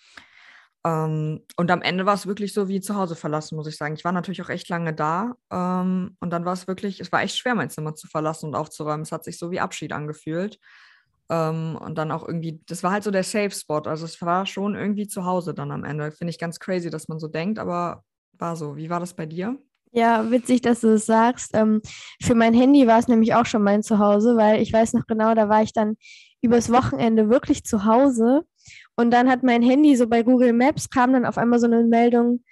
[0.85, 3.95] Ähm, und am Ende war es wirklich so wie zu Hause verlassen, muss ich sagen.
[3.95, 5.35] Ich war natürlich auch echt lange da.
[5.51, 8.55] Ähm, und dann war es wirklich, es war echt schwer, mein Zimmer zu verlassen und
[8.55, 9.03] aufzuräumen.
[9.03, 10.59] Es hat sich so wie Abschied angefühlt.
[11.31, 13.81] Ähm, und dann auch irgendwie, das war halt so der Safe Spot.
[13.81, 16.13] Also es war schon irgendwie zu Hause dann am Ende.
[16.13, 18.77] Finde ich ganz crazy, dass man so denkt, aber war so.
[18.77, 19.59] Wie war das bei dir?
[19.91, 21.51] Ja, witzig, dass du es das sagst.
[21.55, 21.81] Ähm,
[22.23, 25.35] für mein Handy war es nämlich auch schon mein Zuhause, weil ich weiß noch genau,
[25.35, 25.97] da war ich dann
[26.41, 28.45] übers Wochenende wirklich zu Hause
[28.99, 31.85] und dann hat mein Handy so bei Google Maps kam dann auf einmal so eine
[31.85, 32.43] Meldung,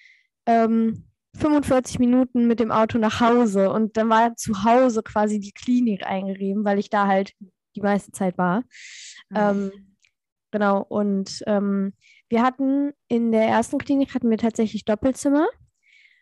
[0.47, 3.69] ähm, 45 Minuten mit dem Auto nach Hause.
[3.73, 7.33] Und dann war zu Hause quasi die Klinik eingerieben, weil ich da halt
[7.75, 8.61] die meiste Zeit war.
[9.29, 9.37] Mhm.
[9.37, 9.73] Ähm,
[10.53, 10.83] genau.
[10.83, 11.95] Und ähm,
[12.29, 15.49] wir hatten in der ersten Klinik hatten wir tatsächlich Doppelzimmer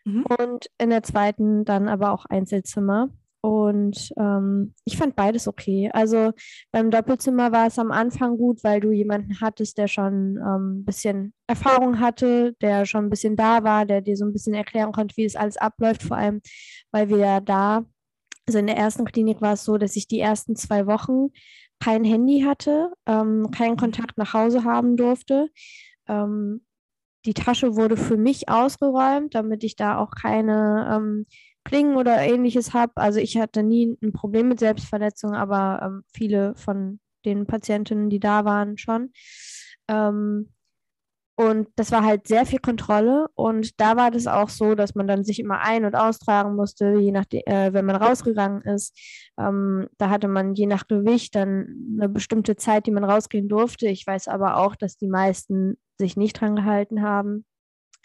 [0.05, 0.25] mhm.
[0.39, 3.09] und in der zweiten dann aber auch Einzelzimmer.
[3.45, 5.91] Und ähm, ich fand beides okay.
[5.93, 6.31] Also
[6.71, 10.83] beim Doppelzimmer war es am Anfang gut, weil du jemanden hattest, der schon ein ähm,
[10.83, 14.91] bisschen Erfahrung hatte, der schon ein bisschen da war, der dir so ein bisschen erklären
[14.91, 16.01] konnte, wie es alles abläuft.
[16.01, 16.41] Vor allem,
[16.91, 17.85] weil wir ja da,
[18.47, 21.27] also in der ersten Klinik war es so, dass ich die ersten zwei Wochen
[21.79, 23.79] kein Handy hatte, ähm, keinen mhm.
[23.79, 25.51] Kontakt nach Hause haben durfte.
[26.07, 26.65] Ähm,
[27.27, 31.25] die Tasche wurde für mich ausgeräumt, damit ich da auch keine ähm,
[31.65, 32.93] Klingen oder ähnliches habe.
[32.95, 38.19] Also ich hatte nie ein Problem mit Selbstverletzung, aber ähm, viele von den Patientinnen, die
[38.19, 39.11] da waren, schon.
[39.89, 40.49] Ähm,
[41.37, 43.27] und das war halt sehr viel Kontrolle.
[43.35, 46.93] Und da war das auch so, dass man dann sich immer ein- und austragen musste,
[46.97, 48.97] je nachdem, äh, wenn man rausgegangen ist.
[49.37, 53.87] Ähm, da hatte man je nach Gewicht dann eine bestimmte Zeit, die man rausgehen durfte.
[53.87, 57.43] Ich weiß aber auch, dass die meisten sich nicht dran gehalten haben.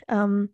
[0.09, 0.53] Ähm,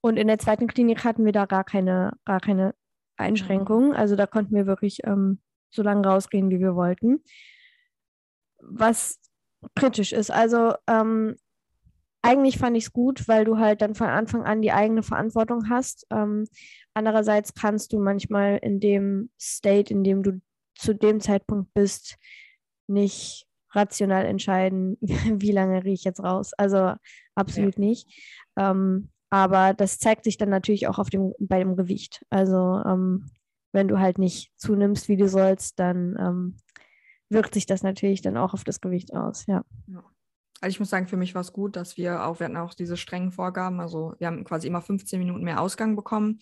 [0.00, 2.74] und in der zweiten Klinik hatten wir da gar keine, gar keine
[3.16, 3.94] Einschränkungen.
[3.94, 7.22] Also da konnten wir wirklich ähm, so lange rausgehen, wie wir wollten.
[8.60, 9.20] Was
[9.74, 10.30] kritisch ist.
[10.30, 11.36] Also ähm,
[12.22, 15.68] eigentlich fand ich es gut, weil du halt dann von Anfang an die eigene Verantwortung
[15.68, 16.06] hast.
[16.10, 16.46] Ähm,
[16.94, 20.40] andererseits kannst du manchmal in dem State, in dem du
[20.76, 22.16] zu dem Zeitpunkt bist,
[22.86, 26.52] nicht rational entscheiden, wie lange rieche ich jetzt raus.
[26.54, 26.94] Also
[27.34, 27.80] absolut ja.
[27.80, 28.08] nicht.
[28.56, 32.24] Ähm, aber das zeigt sich dann natürlich auch auf dem, bei dem Gewicht.
[32.30, 33.30] Also ähm,
[33.72, 36.56] wenn du halt nicht zunimmst, wie du sollst, dann ähm,
[37.28, 39.64] wirkt sich das natürlich dann auch auf das Gewicht aus, ja.
[39.86, 40.04] ja.
[40.60, 42.74] Also ich muss sagen, für mich war es gut, dass wir auch, wir hatten auch
[42.74, 46.40] diese strengen Vorgaben, also wir haben quasi immer 15 Minuten mehr Ausgang bekommen.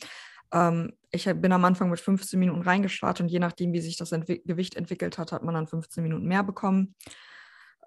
[0.52, 4.12] Ähm, ich bin am Anfang mit 15 Minuten reingestartet und je nachdem, wie sich das
[4.12, 6.94] Entwi Gewicht entwickelt hat, hat man dann 15 Minuten mehr bekommen.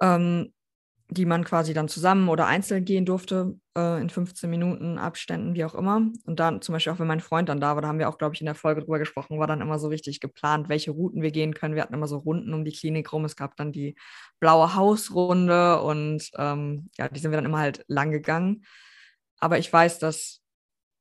[0.01, 0.53] Ähm,
[1.11, 5.65] die man quasi dann zusammen oder einzeln gehen durfte, äh, in 15 Minuten Abständen, wie
[5.65, 6.07] auch immer.
[6.25, 8.19] Und dann zum Beispiel auch, wenn mein Freund dann da war, da haben wir auch,
[8.19, 11.23] glaube ich, in der Folge drüber gesprochen, war dann immer so richtig geplant, welche Routen
[11.23, 11.73] wir gehen können.
[11.73, 13.25] Wir hatten immer so Runden um die Klinik rum.
[13.25, 13.95] Es gab dann die
[14.39, 18.63] blaue Hausrunde und ähm, ja, die sind wir dann immer halt lang gegangen.
[19.39, 20.41] Aber ich weiß, dass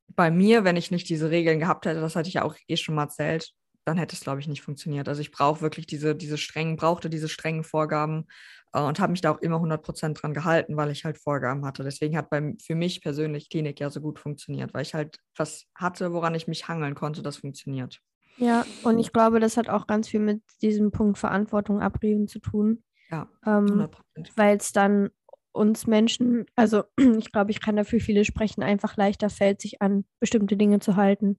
[0.08, 2.76] bei mir, wenn ich nicht diese Regeln gehabt hätte, das hatte ich ja auch eh
[2.78, 3.52] schon mal erzählt,
[3.84, 5.08] dann hätte es, glaube ich, nicht funktioniert.
[5.08, 8.26] Also ich brauche wirklich diese, diese strengen, brauchte diese strengen Vorgaben
[8.72, 11.84] und habe mich da auch immer 100 Prozent dran gehalten, weil ich halt Vorgaben hatte.
[11.84, 15.66] Deswegen hat beim, für mich persönlich Klinik ja so gut funktioniert, weil ich halt was
[15.74, 18.00] hatte, woran ich mich hangeln konnte, das funktioniert.
[18.36, 22.38] Ja, und ich glaube, das hat auch ganz viel mit diesem Punkt Verantwortung abreden zu
[22.38, 22.84] tun.
[23.10, 23.88] Ja, ähm,
[24.36, 25.10] weil es dann
[25.52, 26.84] uns Menschen, also
[27.18, 30.96] ich glaube, ich kann dafür viele sprechen, einfach leichter fällt, sich an bestimmte Dinge zu
[30.96, 31.38] halten.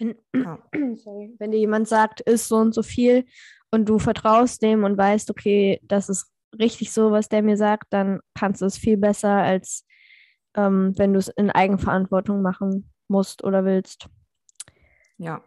[0.00, 0.58] Wenn, ja.
[0.96, 3.26] sorry, wenn dir jemand sagt, ist so und so viel
[3.70, 7.86] und du vertraust dem und weißt, okay, das ist richtig so, was der mir sagt,
[7.90, 9.86] dann kannst du es viel besser, als
[10.56, 14.08] ähm, wenn du es in Eigenverantwortung machen musst oder willst.
[15.18, 15.42] Ja.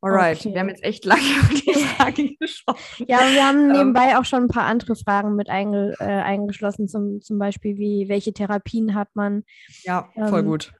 [0.00, 0.52] Alright, okay.
[0.52, 3.06] wir haben jetzt echt lange über die Frage gesprochen.
[3.06, 3.72] Ja, wir haben ähm.
[3.72, 8.08] nebenbei auch schon ein paar andere Fragen mit einge, äh, eingeschlossen, zum, zum Beispiel wie,
[8.08, 9.44] welche Therapien hat man?
[9.84, 10.72] Ja, voll ähm, gut.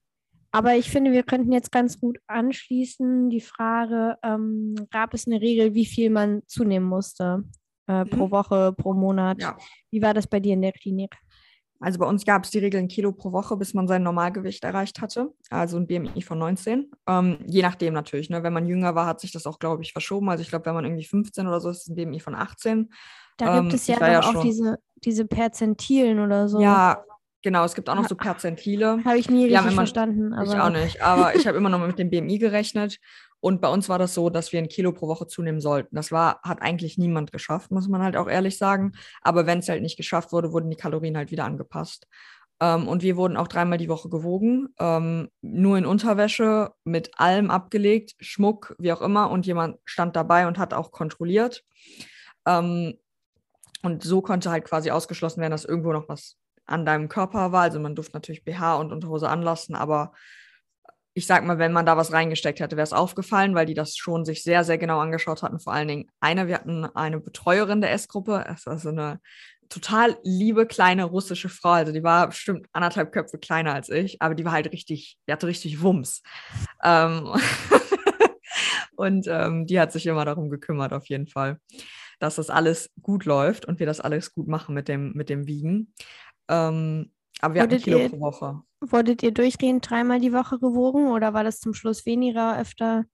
[0.51, 5.41] Aber ich finde, wir könnten jetzt ganz gut anschließen die Frage, ähm, gab es eine
[5.41, 7.45] Regel, wie viel man zunehmen musste?
[7.91, 8.31] äh, pro Mhm.
[8.33, 9.41] Woche, pro Monat.
[9.41, 9.57] Ja.
[9.91, 11.17] Wie war das bei dir in der Klinik?
[11.81, 14.63] Also bei uns gab es die Regel ein Kilo pro Woche, bis man sein Normalgewicht
[14.63, 15.33] erreicht hatte.
[15.49, 16.91] Also ein BMI von 19.
[17.07, 18.29] Ähm, je nachdem natürlich.
[18.29, 18.43] Ne?
[18.43, 20.29] Wenn man jünger war, hat sich das auch, glaube ich, verschoben.
[20.29, 22.35] Also ich glaube, wenn man irgendwie 15 oder so ist, ist es ein BMI von
[22.35, 22.91] 18.
[23.39, 26.61] Da Ähm, gibt es ja ja auch schon- diese, diese Perzentilen oder so.
[26.61, 27.03] Ja,
[27.43, 27.65] genau.
[27.65, 29.03] Es gibt auch noch so Perzentile.
[29.05, 30.33] Habe ich nie richtig immer- verstanden.
[30.33, 32.99] Aber Ich auch nicht, aber ich habe immer noch mit dem BMI gerechnet.
[33.41, 35.95] Und bei uns war das so, dass wir ein Kilo pro Woche zunehmen sollten.
[35.95, 38.93] Das war, hat eigentlich niemand geschafft, muss man halt auch ehrlich sagen.
[39.23, 42.09] Aber wenn es halt nicht geschafft wurde, wurden die Kalorien halt wieder angepasst.
[42.61, 47.53] Ähm, und wir wurden auch dreimal die Woche gewogen, ähm, nur in Unterwäsche, mit allem
[47.53, 49.31] abgelegt, Schmuck, wie auch immer.
[49.31, 51.63] Und jemand stand dabei und hat auch kontrolliert.
[52.45, 52.95] Ähm,
[53.85, 56.37] und so konnte halt quasi ausgeschlossen werden, dass irgendwo noch was
[56.69, 57.63] an deinem Körper war.
[57.63, 60.13] Also man durfte natürlich BH und Unterhose anlassen, aber
[61.15, 63.97] ich sag mal, wenn man da was reingesteckt hätte, wäre es aufgefallen, weil die das
[63.97, 65.59] schon sich sehr, sehr genau angeschaut hatten.
[65.59, 69.21] Vor allen Dingen eine, wir hatten eine Betreuerin der S-Gruppe, es war so eine
[69.69, 71.71] total liebe kleine russische Frau.
[71.71, 75.33] Also die war bestimmt anderthalb Köpfe kleiner als ich, aber die war halt richtig, die
[75.33, 76.23] hatte richtig Wumms.
[76.83, 77.29] Ähm
[78.97, 81.59] und ähm, die hat sich immer darum gekümmert, auf jeden Fall,
[82.19, 85.47] dass das alles gut läuft und wir das alles gut machen mit dem, mit dem
[85.47, 85.93] Wiegen.
[86.49, 88.63] Ähm, aber wir hatten Wurdet Kilo ihr- pro Woche.
[88.81, 93.05] wurdet ihr durchgehend dreimal die Woche gewogen oder war das zum Schluss weniger öfter?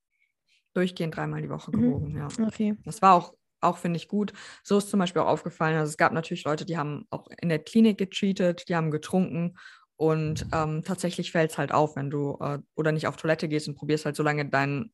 [0.75, 1.83] Durchgehend dreimal die Woche Mhm.
[1.83, 2.29] gewogen, ja.
[2.47, 2.75] Okay.
[2.85, 4.33] Das war auch, auch finde ich, gut.
[4.63, 5.77] So ist zum Beispiel auch aufgefallen.
[5.77, 9.57] Also es gab natürlich Leute, die haben auch in der Klinik gecheatet, die haben getrunken.
[9.97, 13.69] Und ähm, tatsächlich fällt es halt auf, wenn du äh, oder nicht auf Toilette gehst
[13.69, 14.93] und probierst halt so lange deinen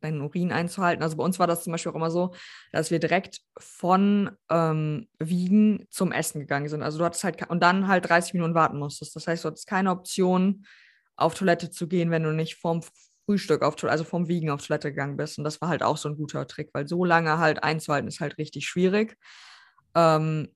[0.00, 1.02] deinen Urin einzuhalten.
[1.02, 2.34] Also bei uns war das zum Beispiel auch immer so,
[2.72, 6.82] dass wir direkt von ähm, Wiegen zum Essen gegangen sind.
[6.82, 9.14] Also du hattest halt und dann halt 30 Minuten warten musstest.
[9.16, 10.64] Das heißt, du hattest keine Option,
[11.20, 12.80] auf Toilette zu gehen, wenn du nicht vorm
[13.26, 15.38] Frühstück auf also vom Wiegen auf Toilette gegangen bist.
[15.38, 18.20] Und das war halt auch so ein guter Trick, weil so lange halt einzuhalten ist
[18.20, 19.16] halt richtig schwierig.
[19.94, 20.48] Ähm,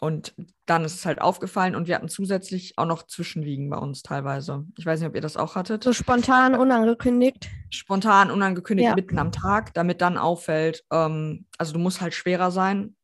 [0.00, 0.34] und
[0.66, 4.64] dann ist es halt aufgefallen und wir hatten zusätzlich auch noch Zwischenwiegen bei uns teilweise.
[4.78, 7.50] Ich weiß nicht, ob ihr das auch hattet So spontan, unangekündigt.
[7.70, 8.94] spontan, unangekündigt, Ja.
[8.96, 12.96] mitten am Tag, damit dann auffällt, ähm, also du musst halt schwerer sein,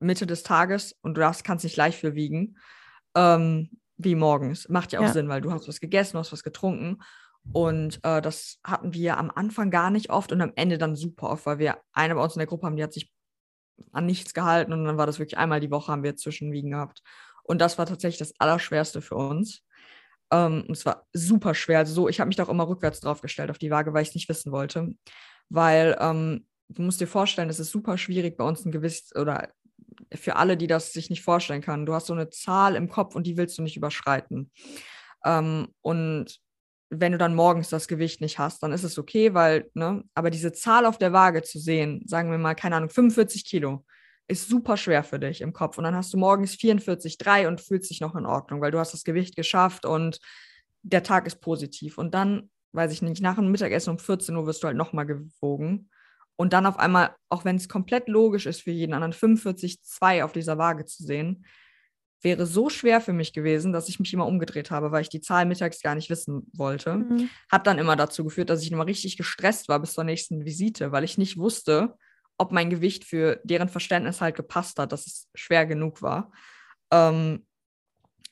[0.00, 2.56] Mitte des Tages und du darfst, kannst nicht gleich viel wiegen,
[3.16, 4.68] ähm, wie morgens.
[4.68, 5.12] Macht ja auch Ja.
[5.12, 6.98] Sinn, weil du hast was gegessen, du hast was getrunken
[7.52, 11.30] und äh, das hatten wir am Anfang gar nicht oft und am Ende dann super
[11.30, 13.10] oft, weil wir eine bei uns in der Gruppe haben, die hat sich
[13.92, 17.02] an nichts gehalten und dann war das wirklich einmal die Woche haben wir Zwischenwiegen gehabt.
[17.42, 19.62] Und das war tatsächlich das Allerschwerste für uns.
[20.30, 21.78] Ähm, und es war super schwer.
[21.78, 24.10] Also so, ich habe mich da auch immer rückwärts draufgestellt auf die Waage, weil ich
[24.10, 24.94] es nicht wissen wollte.
[25.48, 29.48] Weil ähm, du musst dir vorstellen, es ist super schwierig bei uns ein Gewicht oder
[30.14, 31.86] für alle, die das sich nicht vorstellen können.
[31.86, 34.50] Du hast so eine Zahl im Kopf und die willst du nicht überschreiten.
[35.24, 36.38] Ähm, und
[36.90, 40.30] wenn du dann morgens das Gewicht nicht hast, dann ist es okay, weil, ne, aber
[40.30, 43.84] diese Zahl auf der Waage zu sehen, sagen wir mal, keine Ahnung, 45 Kilo,
[44.28, 45.78] ist super schwer für dich im Kopf.
[45.78, 48.92] Und dann hast du morgens 44,3 und fühlst dich noch in Ordnung, weil du hast
[48.92, 50.20] das Gewicht geschafft und
[50.82, 51.98] der Tag ist positiv.
[51.98, 55.06] Und dann, weiß ich nicht, nach dem Mittagessen um 14 Uhr wirst du halt nochmal
[55.06, 55.90] gewogen.
[56.36, 60.32] Und dann auf einmal, auch wenn es komplett logisch ist für jeden anderen, 45,2 auf
[60.32, 61.44] dieser Waage zu sehen,
[62.20, 65.20] wäre so schwer für mich gewesen, dass ich mich immer umgedreht habe, weil ich die
[65.20, 66.96] Zahl mittags gar nicht wissen wollte.
[66.96, 67.30] Mhm.
[67.50, 70.92] Hat dann immer dazu geführt, dass ich immer richtig gestresst war bis zur nächsten Visite,
[70.92, 71.94] weil ich nicht wusste,
[72.36, 76.32] ob mein Gewicht für deren Verständnis halt gepasst hat, dass es schwer genug war.
[76.90, 77.44] Ähm,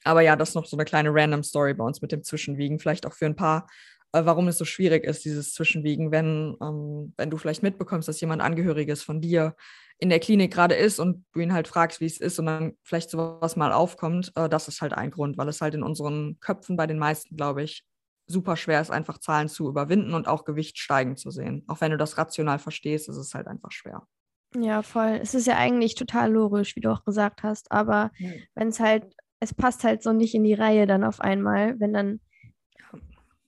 [0.04, 2.78] aber ja, das ist noch so eine kleine random Story bei uns mit dem Zwischenwiegen.
[2.78, 3.66] Vielleicht auch für ein paar,
[4.12, 8.42] warum es so schwierig ist, dieses Zwischenwiegen, wenn, ähm, wenn du vielleicht mitbekommst, dass jemand
[8.42, 9.54] Angehöriges von dir
[9.98, 12.72] in der Klinik gerade ist und du ihn halt fragst, wie es ist und dann
[12.82, 16.38] vielleicht sowas mal aufkommt, äh, das ist halt ein Grund, weil es halt in unseren
[16.40, 17.84] Köpfen bei den meisten, glaube ich,
[18.26, 21.64] super schwer ist, einfach Zahlen zu überwinden und auch Gewicht steigen zu sehen.
[21.68, 24.06] Auch wenn du das rational verstehst, ist es halt einfach schwer.
[24.54, 25.18] Ja, voll.
[25.22, 28.10] Es ist ja eigentlich total logisch, wie du auch gesagt hast, aber
[28.54, 29.04] wenn es halt,
[29.40, 32.20] es passt halt so nicht in die Reihe dann auf einmal, wenn dann.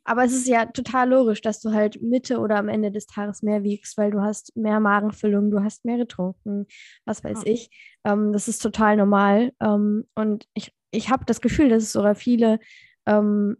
[0.08, 3.42] Aber es ist ja total logisch, dass du halt Mitte oder am Ende des Tages
[3.42, 6.66] mehr wiegst, weil du hast mehr Magenfüllung, du hast mehr getrunken,
[7.04, 7.52] was weiß Ja.
[7.52, 7.70] ich.
[8.04, 9.52] Ähm, das ist total normal.
[9.60, 12.58] Ähm, und ich, ich habe das Gefühl, dass es sogar viele
[13.04, 13.58] ähm,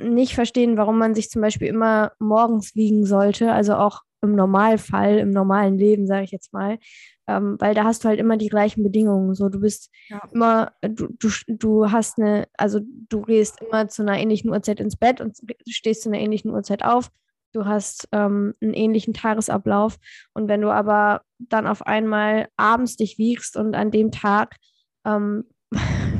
[0.00, 5.18] nicht verstehen, warum man sich zum Beispiel immer morgens wiegen sollte, also auch im Normalfall,
[5.18, 6.78] im normalen Leben, sage ich jetzt mal,
[7.26, 9.34] ähm, weil da hast du halt immer die gleichen Bedingungen.
[9.34, 10.20] So, du bist Ja.
[10.32, 14.96] immer, du, du, du hast eine, also du gehst immer zu einer ähnlichen Uhrzeit ins
[14.96, 15.36] Bett und
[15.68, 17.10] stehst zu einer ähnlichen Uhrzeit auf.
[17.52, 19.98] Du hast ähm, einen ähnlichen Tagesablauf.
[20.32, 24.56] Und wenn du aber dann auf einmal abends dich wiegst und an dem Tag,
[25.04, 25.44] ähm,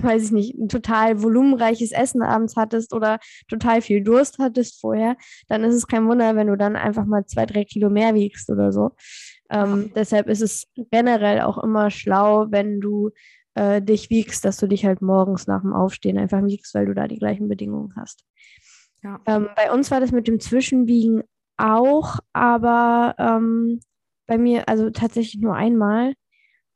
[0.03, 5.17] weiß ich nicht, ein total volumenreiches Essen abends hattest oder total viel Durst hattest vorher,
[5.49, 8.51] dann ist es kein Wunder, wenn du dann einfach mal zwei, drei Kilo mehr wiegst
[8.51, 8.93] oder so.
[9.51, 13.11] Ähm, deshalb ist es generell auch immer schlau, wenn du
[13.55, 16.95] äh, dich wiegst, dass du dich halt morgens nach dem Aufstehen einfach wiegst, weil du
[16.95, 18.25] da die gleichen Bedingungen hast.
[19.03, 19.21] Ja.
[19.27, 21.23] Ähm, bei uns war das mit dem Zwischenwiegen
[21.57, 23.81] auch, aber ähm,
[24.27, 26.15] bei mir, also tatsächlich nur einmal.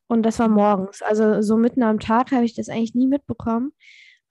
[0.07, 1.01] Und das war morgens.
[1.01, 3.73] Also so mitten am Tag habe ich das eigentlich nie mitbekommen.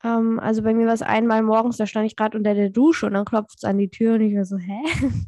[0.03, 3.07] Ähm, also bei mir war es einmal morgens, da stand ich gerade unter der Dusche
[3.07, 4.81] und dann klopft es an die Tür und ich war so, hä?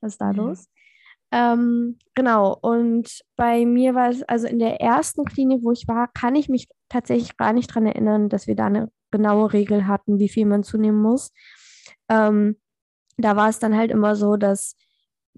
[0.00, 0.38] Was ist da mhm.
[0.38, 0.68] los?
[1.32, 6.08] Ähm, genau, und bei mir war es, also in der ersten Klinik, wo ich war,
[6.08, 10.18] kann ich mich tatsächlich gar nicht daran erinnern, dass wir da eine genaue Regel hatten,
[10.18, 11.32] wie viel man zunehmen muss.
[12.08, 12.56] Ähm,
[13.16, 14.76] da war es dann halt immer so, dass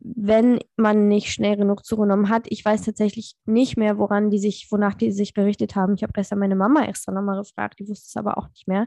[0.01, 4.69] wenn man nicht schnell genug zugenommen hat, ich weiß tatsächlich nicht mehr, woran die sich,
[4.71, 5.95] wonach die sich gerichtet haben.
[5.95, 8.87] Ich habe gestern meine Mama extra nochmal gefragt, die wusste es aber auch nicht mehr.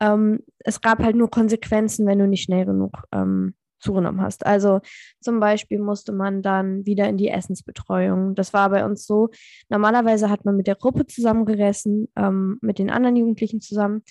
[0.00, 4.46] Ähm, es gab halt nur Konsequenzen, wenn du nicht schnell genug ähm, zugenommen hast.
[4.46, 4.80] Also
[5.20, 8.34] zum Beispiel musste man dann wieder in die Essensbetreuung.
[8.34, 9.30] Das war bei uns so.
[9.68, 14.02] Normalerweise hat man mit der Gruppe zusammengegessen, ähm, mit den anderen Jugendlichen zusammen.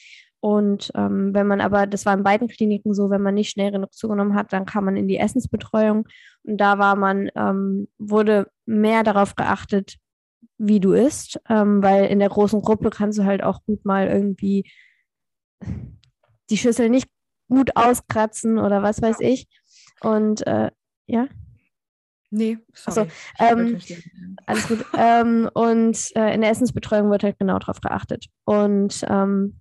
[0.42, 3.72] Und ähm, wenn man aber, das war in beiden Kliniken so, wenn man nicht schnell
[3.72, 6.08] genug zugenommen hat, dann kam man in die Essensbetreuung.
[6.44, 9.98] Und da war man, ähm, wurde mehr darauf geachtet,
[10.58, 14.08] wie du isst, ähm, weil in der großen Gruppe kannst du halt auch gut mal
[14.08, 14.70] irgendwie
[16.50, 17.10] die Schüssel nicht
[17.50, 19.48] gut auskratzen oder was weiß ich.
[20.02, 20.72] Und äh,
[21.08, 21.28] ja.
[22.32, 23.10] Nee, sorry.
[23.38, 23.80] Also, ähm,
[24.46, 24.86] alles gut.
[24.96, 28.28] ähm, und äh, in der Essensbetreuung wird halt genau darauf geachtet.
[28.46, 29.60] Und ähm,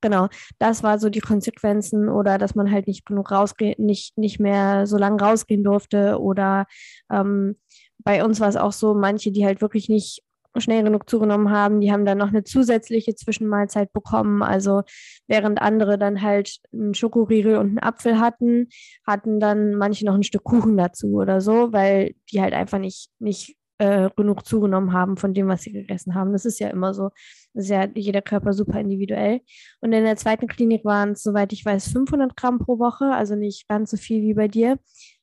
[0.00, 4.40] genau, das war so die Konsequenzen oder dass man halt nicht genug rausgehen, nicht, nicht
[4.40, 6.66] mehr so lange rausgehen durfte oder
[7.10, 7.56] ähm,
[7.98, 10.22] bei uns war es auch so, manche, die halt wirklich nicht
[10.56, 14.42] schnell genug zugenommen haben, die haben dann noch eine zusätzliche Zwischenmahlzeit bekommen.
[14.42, 14.82] Also
[15.28, 18.68] während andere dann halt einen Schokoriegel und einen Apfel hatten,
[19.06, 23.10] hatten dann manche noch ein Stück Kuchen dazu oder so, weil die halt einfach nicht,
[23.20, 26.32] nicht äh, genug zugenommen haben von dem, was sie gegessen haben.
[26.32, 27.10] Das ist ja immer so.
[27.54, 29.40] Das ist ja jeder Körper super individuell.
[29.80, 33.36] Und in der zweiten Klinik waren es, soweit ich weiß, 500 Gramm pro Woche, also
[33.36, 34.78] nicht ganz so viel wie bei dir.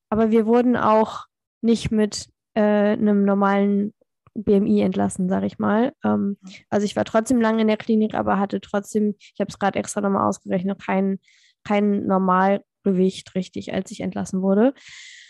[0.10, 1.26] Aber wir wurden auch
[1.62, 2.62] nicht mit äh,
[2.94, 3.94] einem normalen
[4.34, 5.94] BMI entlassen, sage ich mal.
[6.04, 6.38] Ähm,
[6.72, 9.78] also ich war trotzdem lange in der Klinik, aber hatte trotzdem, ich habe es gerade
[9.78, 11.20] extra nochmal ausgerechnet, kein,
[11.64, 14.74] kein Normalgewicht richtig, als ich entlassen wurde.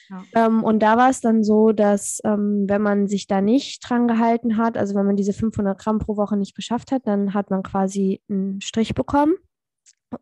[0.09, 0.23] Ja.
[0.35, 4.07] Ähm, und da war es dann so, dass ähm, wenn man sich da nicht dran
[4.07, 7.49] gehalten hat, also wenn man diese 500 Gramm pro Woche nicht geschafft hat, dann hat
[7.49, 9.35] man quasi einen Strich bekommen.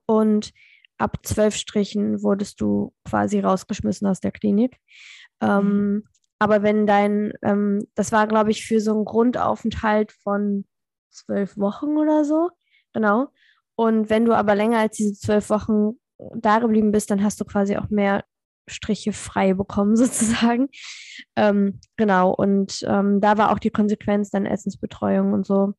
[0.05, 0.51] Und
[0.97, 4.77] ab zwölf Strichen wurdest du quasi rausgeschmissen aus der Klinik.
[5.41, 6.03] Ähm, mhm.
[6.39, 10.65] Aber wenn dein, ähm, das war, glaube ich, für so einen Grundaufenthalt von
[11.09, 12.49] zwölf Wochen oder so,
[12.93, 13.27] genau.
[13.75, 15.99] Und wenn du aber länger als diese zwölf Wochen
[16.35, 18.23] da geblieben bist, dann hast du quasi auch mehr
[18.67, 20.69] Striche frei bekommen, sozusagen.
[21.35, 25.73] Ähm, genau, und ähm, da war auch die Konsequenz dann Essensbetreuung und so.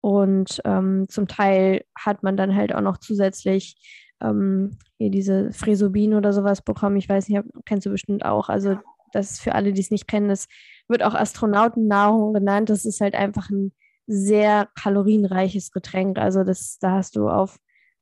[0.00, 3.76] Und ähm, zum Teil hat man dann halt auch noch zusätzlich
[4.20, 6.96] ähm, hier diese Fresobin oder sowas bekommen.
[6.96, 8.48] Ich weiß nicht, kennst du bestimmt auch.
[8.48, 8.78] Also
[9.12, 10.48] das ist für alle, die es nicht kennen, das
[10.88, 12.70] wird auch Astronautennahrung genannt.
[12.70, 13.72] Das ist halt einfach ein
[14.06, 16.18] sehr kalorienreiches Getränk.
[16.18, 17.58] Also das, da hast du auf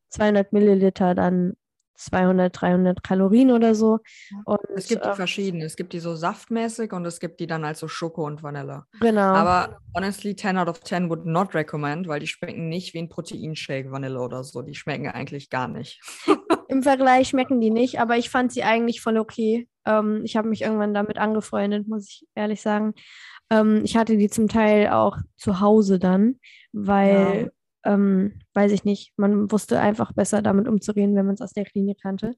[0.09, 1.55] 200 Milliliter dann
[2.01, 3.99] 200, 300 Kalorien oder so.
[4.45, 5.65] Und, es gibt die äh, verschiedene.
[5.65, 8.85] Es gibt die so saftmäßig und es gibt die dann als so Schoko und Vanille.
[9.01, 9.21] Genau.
[9.21, 13.09] Aber honestly, 10 out of 10 would not recommend, weil die schmecken nicht wie ein
[13.09, 14.63] Proteinshake Vanille oder so.
[14.63, 16.01] Die schmecken eigentlich gar nicht.
[16.69, 19.69] Im Vergleich schmecken die nicht, aber ich fand sie eigentlich voll okay.
[19.85, 22.95] Ähm, ich habe mich irgendwann damit angefreundet, muss ich ehrlich sagen.
[23.51, 26.37] Ähm, ich hatte die zum Teil auch zu Hause dann,
[26.73, 27.51] weil
[27.85, 31.65] ähm, weiß ich nicht, man wusste einfach besser damit umzugehen, wenn man es aus der
[31.65, 32.35] Klinik kannte.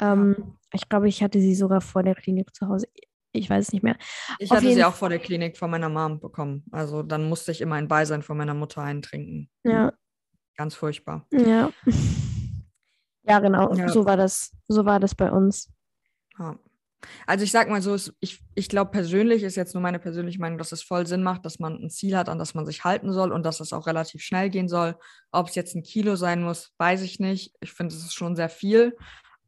[0.00, 0.56] Ähm.
[0.72, 2.86] Ich glaube, ich hatte sie sogar vor der Klinik zu Hause.
[3.32, 3.96] Ich weiß es nicht mehr.
[4.38, 6.64] Ich Auf hatte sie auch vor der Klinik von meiner Mom bekommen.
[6.70, 9.50] Also dann musste ich immer ein Beisein von meiner Mutter eintrinken.
[9.64, 9.92] Ja.
[10.56, 11.26] Ganz furchtbar.
[11.32, 11.70] Ja.
[13.22, 13.72] Ja, genau.
[13.74, 13.88] Ja.
[13.88, 14.50] So war das.
[14.66, 15.70] So war das bei uns.
[16.38, 16.58] Ja.
[17.26, 20.58] Also ich sag mal so, ich, ich glaube persönlich ist jetzt nur meine persönliche Meinung,
[20.58, 23.12] dass es voll Sinn macht, dass man ein Ziel hat, an das man sich halten
[23.12, 24.96] soll und dass es auch relativ schnell gehen soll.
[25.32, 27.54] Ob es jetzt ein Kilo sein muss, weiß ich nicht.
[27.60, 28.96] Ich finde, es ist schon sehr viel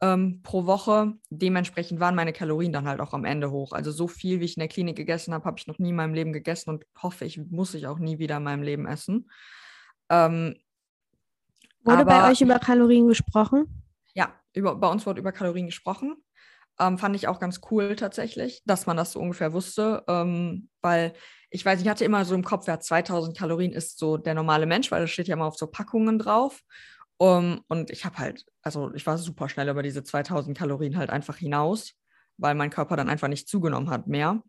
[0.03, 1.15] ähm, pro Woche.
[1.31, 3.73] Dementsprechend waren meine Kalorien dann halt auch am Ende hoch.
[3.73, 5.97] Also so viel, wie ich in der Klinik gegessen habe, habe ich noch nie in
[5.97, 9.31] meinem Leben gegessen und hoffe, ich muss ich auch nie wieder in meinem Leben essen.
[10.11, 10.57] Ähm,
[11.85, 13.67] wurde bei euch über Kalorien gesprochen?
[14.15, 16.17] Ja, über, bei uns wurde über Kalorien gesprochen.
[16.81, 21.13] Ähm, fand ich auch ganz cool tatsächlich, dass man das so ungefähr wusste, ähm, weil
[21.51, 24.67] ich weiß, ich hatte immer so im Kopf, wer 2000 Kalorien ist so der normale
[24.67, 26.63] Mensch, weil das steht ja immer auf so Packungen drauf.
[27.19, 31.11] Um, und ich habe halt, also ich war super schnell über diese 2000 Kalorien halt
[31.11, 31.93] einfach hinaus,
[32.37, 34.43] weil mein Körper dann einfach nicht zugenommen hat mehr.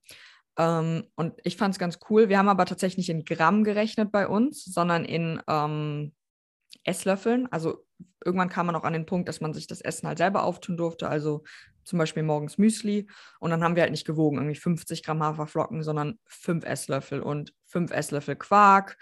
[0.58, 2.30] Ähm, und ich fand es ganz cool.
[2.30, 6.14] Wir haben aber tatsächlich nicht in Gramm gerechnet bei uns, sondern in ähm,
[6.84, 7.48] Esslöffeln.
[7.52, 7.86] Also
[8.26, 10.78] irgendwann kam man auch an den Punkt, dass man sich das Essen halt selber auftun
[10.78, 11.08] durfte.
[11.08, 11.44] Also
[11.84, 13.08] zum Beispiel morgens Müsli.
[13.40, 17.54] Und dann haben wir halt nicht gewogen, irgendwie 50 Gramm Haferflocken, sondern 5 Esslöffel und
[17.66, 18.98] 5 Esslöffel Quark.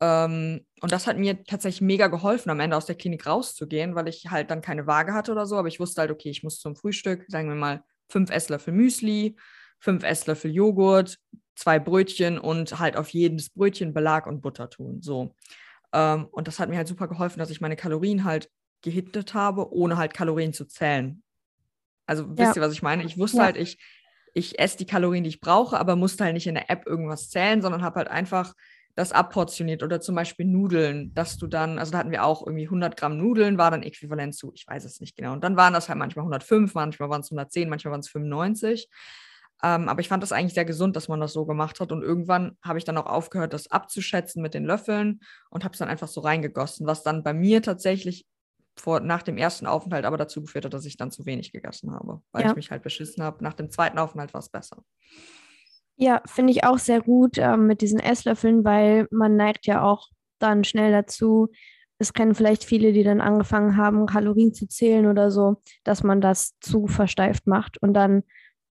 [0.00, 4.08] Ähm, und das hat mir tatsächlich mega geholfen, am Ende aus der Klinik rauszugehen, weil
[4.08, 5.56] ich halt dann keine Waage hatte oder so.
[5.56, 9.36] Aber ich wusste halt, okay, ich muss zum Frühstück, sagen wir mal, 5 Esslöffel Müsli,
[9.80, 11.18] 5 Esslöffel Joghurt,
[11.54, 15.02] zwei Brötchen und halt auf jedes Brötchen Belag und Butter tun.
[15.02, 15.34] So.
[15.92, 18.48] Ähm, und das hat mir halt super geholfen, dass ich meine Kalorien halt
[18.82, 21.22] gehittet habe, ohne halt Kalorien zu zählen.
[22.08, 22.38] Also ja.
[22.38, 23.04] wisst ihr, was ich meine?
[23.04, 23.44] Ich wusste ja.
[23.44, 23.78] halt, ich,
[24.34, 27.28] ich esse die Kalorien, die ich brauche, aber musste halt nicht in der App irgendwas
[27.30, 28.54] zählen, sondern habe halt einfach
[28.96, 32.64] das abportioniert oder zum Beispiel Nudeln, dass du dann, also da hatten wir auch irgendwie
[32.64, 35.34] 100 Gramm Nudeln, war dann äquivalent zu, ich weiß es nicht genau.
[35.34, 38.88] Und dann waren das halt manchmal 105, manchmal waren es 110, manchmal waren es 95.
[39.62, 41.92] Ähm, aber ich fand das eigentlich sehr gesund, dass man das so gemacht hat.
[41.92, 45.78] Und irgendwann habe ich dann auch aufgehört, das abzuschätzen mit den Löffeln und habe es
[45.78, 48.26] dann einfach so reingegossen, was dann bei mir tatsächlich
[48.80, 51.92] vor, nach dem ersten Aufenthalt aber dazu geführt hat, dass ich dann zu wenig gegessen
[51.92, 52.50] habe, weil ja.
[52.50, 53.42] ich mich halt beschissen habe.
[53.42, 54.82] Nach dem zweiten Aufenthalt war es besser.
[55.96, 60.08] Ja, finde ich auch sehr gut äh, mit diesen Esslöffeln, weil man neigt ja auch
[60.38, 61.48] dann schnell dazu,
[61.98, 66.20] es kennen vielleicht viele, die dann angefangen haben, Kalorien zu zählen oder so, dass man
[66.20, 68.22] das zu versteift macht und dann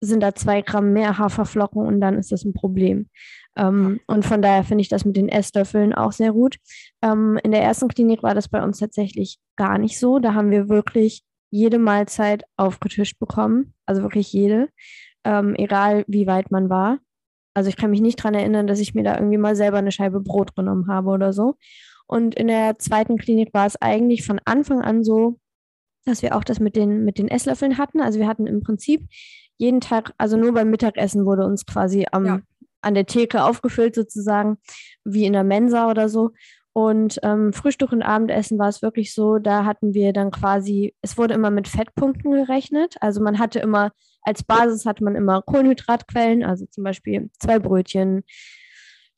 [0.01, 3.09] sind da zwei Gramm mehr Haferflocken und dann ist das ein Problem.
[3.57, 6.57] Ähm, und von daher finde ich das mit den Esslöffeln auch sehr gut.
[7.01, 10.19] Ähm, in der ersten Klinik war das bei uns tatsächlich gar nicht so.
[10.19, 14.69] Da haben wir wirklich jede Mahlzeit aufgetischt bekommen, also wirklich jede,
[15.25, 16.99] ähm, egal wie weit man war.
[17.53, 19.91] Also ich kann mich nicht daran erinnern, dass ich mir da irgendwie mal selber eine
[19.91, 21.55] Scheibe Brot genommen habe oder so.
[22.07, 25.39] Und in der zweiten Klinik war es eigentlich von Anfang an so,
[26.09, 28.01] dass wir auch das mit den, mit den Esslöffeln hatten.
[28.01, 29.07] Also wir hatten im Prinzip
[29.57, 32.41] jeden Tag, also nur beim Mittagessen wurde uns quasi am, ja.
[32.81, 34.57] an der Theke aufgefüllt sozusagen,
[35.03, 36.31] wie in der Mensa oder so.
[36.71, 41.17] Und ähm, Frühstück und Abendessen war es wirklich so, da hatten wir dann quasi, es
[41.17, 42.95] wurde immer mit Fettpunkten gerechnet.
[43.01, 43.91] Also man hatte immer,
[44.21, 48.23] als Basis hatte man immer Kohlenhydratquellen, also zum Beispiel zwei Brötchen,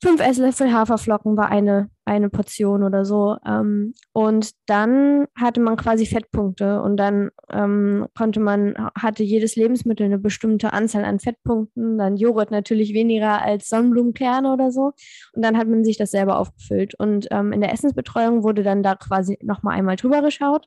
[0.02, 3.36] fünf Esslöffel Haferflocken war eine, eine Portion oder so.
[3.46, 10.06] Ähm, und dann hatte man quasi Fettpunkte und dann ähm, konnte man, hatte jedes Lebensmittel
[10.06, 14.92] eine bestimmte Anzahl an Fettpunkten, dann Joghurt natürlich weniger als Sonnenblumenkerne oder so.
[15.34, 16.94] Und dann hat man sich das selber aufgefüllt.
[16.98, 20.66] Und ähm, in der Essensbetreuung wurde dann da quasi nochmal einmal drüber geschaut.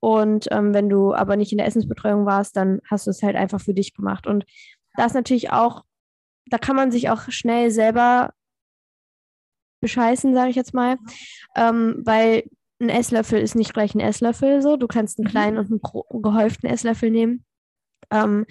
[0.00, 3.34] Und ähm, wenn du aber nicht in der Essensbetreuung warst, dann hast du es halt
[3.34, 4.26] einfach für dich gemacht.
[4.26, 4.44] Und
[4.96, 5.82] da ist natürlich auch
[6.48, 8.32] da kann man sich auch schnell selber
[9.80, 10.96] bescheißen, sage ich jetzt mal.
[11.56, 12.44] Ähm, weil
[12.80, 14.76] ein Esslöffel ist nicht gleich ein Esslöffel so.
[14.76, 15.30] Du kannst einen mhm.
[15.30, 17.44] kleinen und einen gehäuften Esslöffel nehmen.
[18.10, 18.46] Ähm,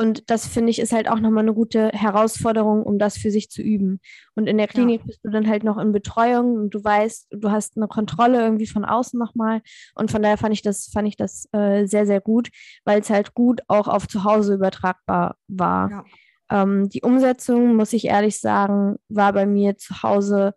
[0.00, 3.50] und das finde ich ist halt auch nochmal eine gute Herausforderung, um das für sich
[3.50, 3.98] zu üben.
[4.36, 5.06] Und in der Klinik ja.
[5.06, 8.68] bist du dann halt noch in Betreuung und du weißt, du hast eine Kontrolle irgendwie
[8.68, 9.60] von außen nochmal.
[9.96, 12.50] Und von daher fand ich das, fand ich das äh, sehr, sehr gut,
[12.84, 15.90] weil es halt gut auch auf zu Hause übertragbar war.
[15.90, 16.04] Ja.
[16.62, 20.54] Ähm, die Umsetzung, muss ich ehrlich sagen, war bei mir zu Hause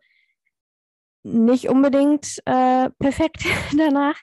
[1.24, 3.44] nicht unbedingt äh, perfekt
[3.78, 4.20] danach,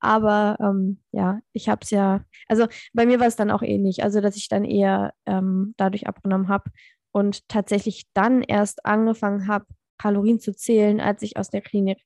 [0.00, 4.02] aber ähm, ja, ich habe es ja, also bei mir war es dann auch ähnlich,
[4.02, 6.70] also dass ich dann eher ähm, dadurch abgenommen habe
[7.12, 9.66] und tatsächlich dann erst angefangen habe,
[9.98, 11.98] Kalorien zu zählen, als ich aus der Klinik,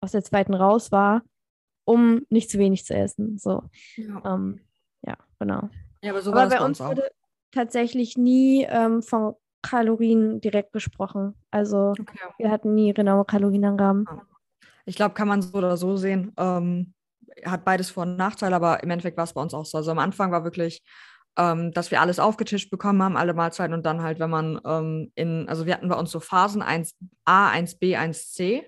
[0.00, 1.22] aus der zweiten raus war,
[1.84, 3.38] um nicht zu wenig zu essen.
[3.38, 3.62] So,
[3.96, 4.60] ja, ähm,
[5.02, 5.68] ja genau.
[6.02, 7.08] Ja, aber so aber bei uns wurde
[7.52, 11.34] tatsächlich nie ähm, von Kalorien direkt gesprochen.
[11.50, 12.18] Also okay.
[12.38, 14.06] wir hatten nie genaue Kalorienangaben.
[14.84, 16.32] Ich glaube, kann man so oder so sehen.
[16.36, 16.94] Ähm,
[17.44, 19.78] hat beides Vor- und Nachteile, aber im Endeffekt war es bei uns auch so.
[19.78, 20.82] Also am Anfang war wirklich,
[21.36, 25.12] ähm, dass wir alles aufgetischt bekommen haben, alle Mahlzeiten und dann halt, wenn man ähm,
[25.14, 26.92] in, also wir hatten bei uns so Phasen 1a,
[27.26, 28.62] 1b, 1c.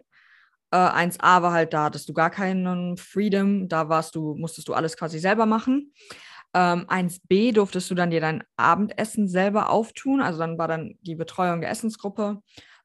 [0.71, 4.75] Äh, 1a war halt da, dass du gar keinen Freedom, da warst du, musstest du
[4.75, 5.93] alles quasi selber machen.
[6.59, 10.21] Ähm, 1b durftest du dann dir dein Abendessen selber auftun.
[10.21, 12.43] Also dann war dann die Betreuung der Essensgruppe,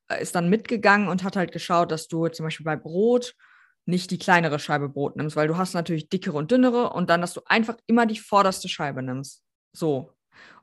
[0.10, 3.34] äh, ist dann mitgegangen und hat halt geschaut, dass du zum Beispiel bei Brot
[3.86, 7.22] nicht die kleinere Scheibe Brot nimmst, weil du hast natürlich dickere und dünnere und dann,
[7.22, 9.44] dass du einfach immer die vorderste Scheibe nimmst.
[9.76, 10.14] So.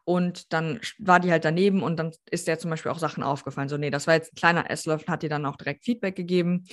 [0.04, 3.68] Und dann war die halt daneben und dann ist der zum Beispiel auch Sachen aufgefallen.
[3.68, 6.64] So, nee, das war jetzt ein kleiner Esslöffel, hat dir dann auch direkt Feedback gegeben.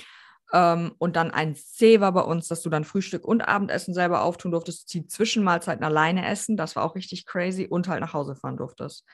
[0.52, 4.22] Ähm, und dann ein C war bei uns, dass du dann Frühstück und Abendessen selber
[4.22, 8.34] auftun durftest, die Zwischenmahlzeiten alleine essen, das war auch richtig crazy und halt nach Hause
[8.34, 9.04] fahren durftest.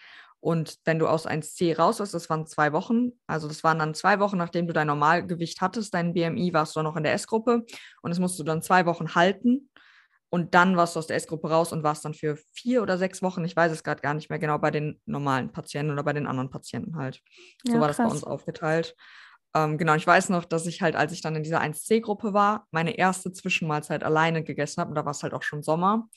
[0.40, 3.94] Und wenn du aus 1C raus warst, das waren zwei Wochen, also das waren dann
[3.94, 7.64] zwei Wochen, nachdem du dein Normalgewicht hattest, dein BMI, warst du noch in der S-Gruppe
[8.02, 9.70] und das musst du dann zwei Wochen halten.
[10.28, 13.22] Und dann warst du aus der Essgruppe raus und warst dann für vier oder sechs
[13.22, 16.12] Wochen, ich weiß es gerade gar nicht mehr genau, bei den normalen Patienten oder bei
[16.12, 17.20] den anderen Patienten halt.
[17.64, 18.96] So ja, war das bei uns aufgeteilt.
[19.54, 22.66] Ähm, genau, ich weiß noch, dass ich halt, als ich dann in dieser 1C-Gruppe war,
[22.72, 26.08] meine erste Zwischenmahlzeit alleine gegessen habe und da war es halt auch schon Sommer.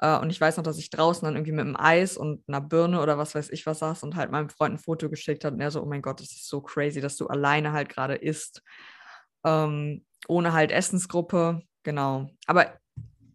[0.00, 2.60] Äh, und ich weiß noch, dass ich draußen dann irgendwie mit einem Eis und einer
[2.60, 5.54] Birne oder was weiß ich was saß und halt meinem Freund ein Foto geschickt hat
[5.54, 8.14] und er so, oh mein Gott, das ist so crazy, dass du alleine halt gerade
[8.14, 8.62] isst.
[9.44, 12.30] Ähm, ohne halt Essensgruppe, genau.
[12.46, 12.72] Aber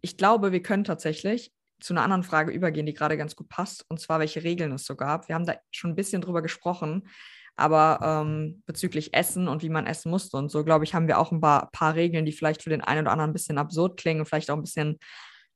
[0.01, 3.85] ich glaube, wir können tatsächlich zu einer anderen Frage übergehen, die gerade ganz gut passt,
[3.89, 5.27] und zwar, welche Regeln es so gab.
[5.27, 7.07] Wir haben da schon ein bisschen drüber gesprochen,
[7.55, 11.19] aber ähm, bezüglich Essen und wie man essen musste und so, glaube ich, haben wir
[11.19, 13.97] auch ein paar, paar, Regeln, die vielleicht für den einen oder anderen ein bisschen absurd
[13.97, 14.97] klingen und vielleicht auch ein bisschen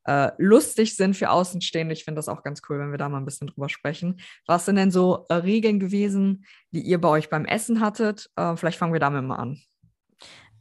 [0.05, 1.93] äh, lustig sind für Außenstehende.
[1.93, 4.17] Ich finde das auch ganz cool, wenn wir da mal ein bisschen drüber sprechen.
[4.45, 8.29] Was sind denn so äh, Regeln gewesen, die ihr bei euch beim Essen hattet?
[8.35, 9.59] Äh, vielleicht fangen wir damit mal an.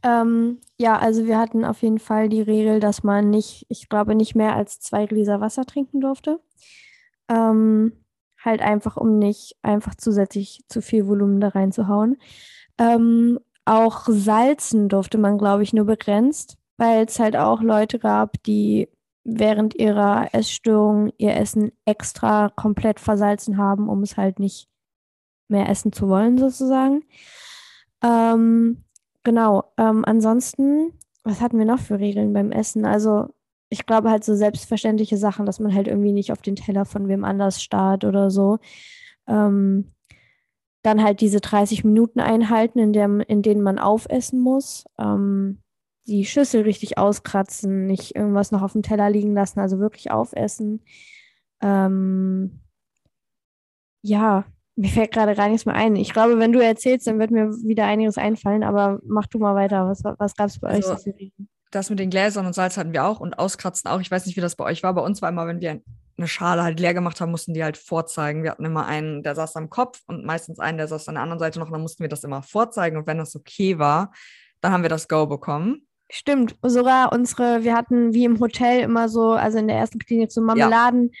[0.03, 4.15] Ähm, ja, also wir hatten auf jeden Fall die Regel, dass man nicht, ich glaube,
[4.15, 6.39] nicht mehr als zwei Gläser Wasser trinken durfte.
[7.27, 7.93] Ähm,
[8.45, 12.17] halt einfach, um nicht einfach zusätzlich zu viel Volumen da reinzuhauen.
[12.77, 18.41] Ähm, auch salzen durfte man, glaube ich, nur begrenzt, weil es halt auch Leute gab,
[18.43, 18.89] die
[19.23, 24.69] während ihrer Essstörung ihr Essen extra komplett versalzen haben, um es halt nicht
[25.47, 27.03] mehr essen zu wollen, sozusagen.
[28.03, 28.85] Ähm,
[29.25, 29.73] Genau.
[29.77, 30.93] Ähm, ansonsten,
[31.23, 32.85] was hatten wir noch für Regeln beim Essen?
[32.85, 33.33] Also,
[33.75, 37.09] ich glaube halt so selbstverständliche Sachen, dass man halt irgendwie nicht auf den Teller von
[37.09, 38.59] wem anders starrt oder so.
[39.27, 39.91] Ähm,
[40.81, 44.85] dann halt diese 30 Minuten einhalten, in, der, in denen man aufessen muss.
[44.97, 45.59] Ähm,
[46.07, 50.81] die Schüssel richtig auskratzen, nicht irgendwas noch auf dem Teller liegen lassen, also wirklich aufessen.
[51.61, 52.61] Ähm,
[54.03, 54.45] ja,
[54.77, 55.97] mir fällt gerade gar nichts mehr ein.
[55.97, 59.55] Ich glaube, wenn du erzählst, dann wird mir wieder einiges einfallen, aber mach du mal
[59.55, 59.89] weiter.
[59.89, 61.33] Was, was gab es bei also, euch?
[61.75, 63.99] Das mit den Gläsern und Salz hatten wir auch und Auskratzen auch.
[63.99, 64.93] Ich weiß nicht, wie das bei euch war.
[64.93, 65.81] Bei uns war immer, wenn wir
[66.17, 68.43] eine Schale halt leer gemacht haben, mussten die halt vorzeigen.
[68.43, 71.23] Wir hatten immer einen, der saß am Kopf und meistens einen, der saß an der
[71.23, 71.65] anderen Seite noch.
[71.67, 72.95] Und dann mussten wir das immer vorzeigen.
[72.95, 74.13] Und wenn das okay war,
[74.61, 75.85] dann haben wir das Go bekommen.
[76.09, 80.31] Stimmt, sogar unsere, wir hatten wie im Hotel immer so, also in der ersten Klinik
[80.31, 81.11] so Marmeladen.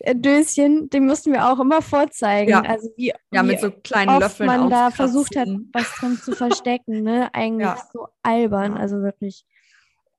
[0.00, 0.12] Ja.
[0.12, 2.50] Die mussten wir auch immer vorzeigen.
[2.50, 6.18] Ja, also wie, ja wie mit so kleinen Löffeln man da versucht hat, was drin
[6.18, 7.02] zu verstecken.
[7.02, 7.30] Ne?
[7.32, 7.78] Eigentlich ja.
[7.94, 9.46] so albern, also wirklich.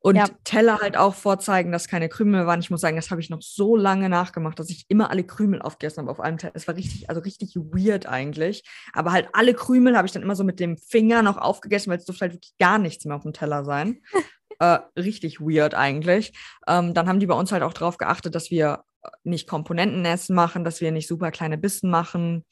[0.06, 0.26] Und ja.
[0.44, 2.60] Teller halt auch vorzeigen, dass keine Krümel waren.
[2.60, 5.62] Ich muss sagen, das habe ich noch so lange nachgemacht, dass ich immer alle Krümel
[5.62, 6.52] aufgegessen habe auf einem Teller.
[6.56, 8.64] Es war richtig, also richtig weird eigentlich.
[8.92, 12.00] Aber halt alle Krümel habe ich dann immer so mit dem Finger noch aufgegessen, weil
[12.00, 14.02] es durfte halt wirklich gar nichts mehr auf dem Teller sein.
[14.60, 16.34] äh, richtig weird eigentlich.
[16.68, 18.84] Ähm, dann haben die bei uns halt auch darauf geachtet, dass wir
[19.24, 22.44] nicht Komponentenessen machen, dass wir nicht super kleine Bissen machen.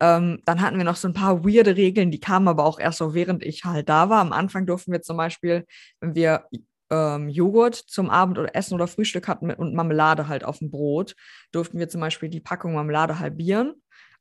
[0.00, 2.98] Ähm, dann hatten wir noch so ein paar weirde Regeln, die kamen aber auch erst
[2.98, 4.20] so, während ich halt da war.
[4.20, 5.64] Am Anfang durften wir zum Beispiel,
[6.00, 6.44] wenn wir
[6.90, 11.14] ähm, Joghurt zum Abend oder Essen oder Frühstück hatten und Marmelade halt auf dem Brot,
[11.52, 13.74] durften wir zum Beispiel die Packung Marmelade halbieren,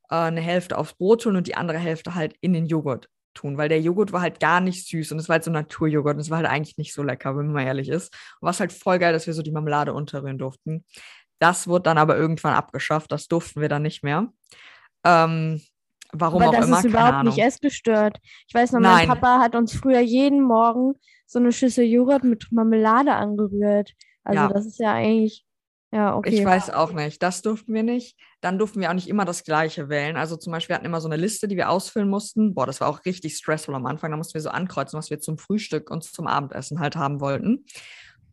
[0.10, 3.58] äh, eine Hälfte aufs Brot tun und die andere Hälfte halt in den Joghurt tun,
[3.58, 6.22] weil der Joghurt war halt gar nicht süß und es war halt so Naturjoghurt und
[6.22, 8.14] es war halt eigentlich nicht so lecker, wenn man ehrlich ist.
[8.40, 10.86] Und war halt voll geil, dass wir so die Marmelade unterrühren durften.
[11.40, 14.32] Das wurde dann aber irgendwann abgeschafft, das durften wir dann nicht mehr.
[15.04, 15.62] Ähm,
[16.14, 18.20] warum aber auch das immer, ist überhaupt nicht essgestört.
[18.48, 20.94] Ich weiß noch, mein Papa hat uns früher jeden Morgen
[21.26, 23.92] so eine Schüssel Joghurt mit Marmelade angerührt.
[24.24, 24.48] Also ja.
[24.48, 25.46] das ist ja eigentlich,
[25.92, 26.30] ja, okay.
[26.30, 27.22] Ich weiß auch nicht.
[27.22, 28.18] Das durften wir nicht.
[28.42, 30.16] Dann durften wir auch nicht immer das Gleiche wählen.
[30.16, 32.54] Also zum Beispiel, wir hatten immer so eine Liste, die wir ausfüllen mussten.
[32.54, 34.12] Boah, das war auch richtig stressful am Anfang.
[34.12, 37.66] Da mussten wir so ankreuzen, was wir zum Frühstück und zum Abendessen halt haben wollten.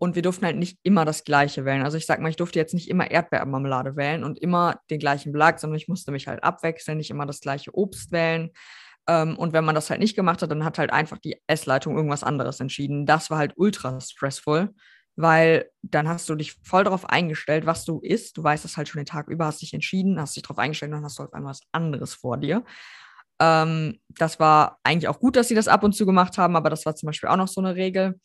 [0.01, 1.83] Und wir durften halt nicht immer das Gleiche wählen.
[1.83, 5.31] Also ich sag mal, ich durfte jetzt nicht immer Erdbeermarmelade wählen und immer den gleichen
[5.31, 8.51] Belag, sondern ich musste mich halt abwechseln, nicht immer das gleiche Obst wählen.
[9.07, 11.97] Ähm, und wenn man das halt nicht gemacht hat, dann hat halt einfach die Essleitung
[11.97, 13.05] irgendwas anderes entschieden.
[13.05, 14.71] Das war halt ultra stressful,
[15.17, 18.39] weil dann hast du dich voll darauf eingestellt, was du isst.
[18.39, 20.93] Du weißt das halt schon den Tag über, hast dich entschieden, hast dich darauf eingestellt
[20.93, 22.65] und dann hast du auf einmal was anderes vor dir.
[23.39, 26.71] Ähm, das war eigentlich auch gut, dass sie das ab und zu gemacht haben, aber
[26.71, 28.19] das war zum Beispiel auch noch so eine Regel.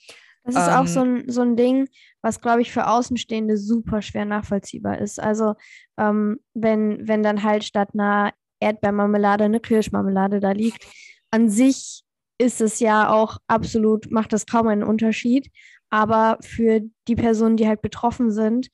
[0.45, 1.89] Das ist ähm, auch so ein, so ein Ding,
[2.21, 5.19] was, glaube ich, für Außenstehende super schwer nachvollziehbar ist.
[5.19, 5.55] Also,
[5.97, 10.85] ähm, wenn, wenn dann halt statt einer Erdbeermarmelade eine Kirschmarmelade da liegt,
[11.31, 12.03] an sich
[12.37, 15.49] ist es ja auch absolut, macht das kaum einen Unterschied.
[15.89, 18.67] Aber für die Personen, die halt betroffen sind,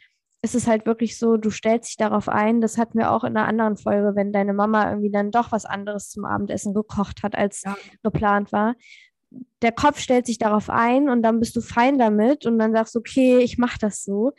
[0.44, 2.62] ist es halt wirklich so, du stellst dich darauf ein.
[2.62, 5.66] Das hatten wir auch in einer anderen Folge, wenn deine Mama irgendwie dann doch was
[5.66, 7.78] anderes zum Abendessen gekocht hat, als ja.
[8.04, 8.76] geplant war
[9.62, 12.96] der Kopf stellt sich darauf ein und dann bist du fein damit und dann sagst
[12.96, 14.34] du, okay, ich mache das so.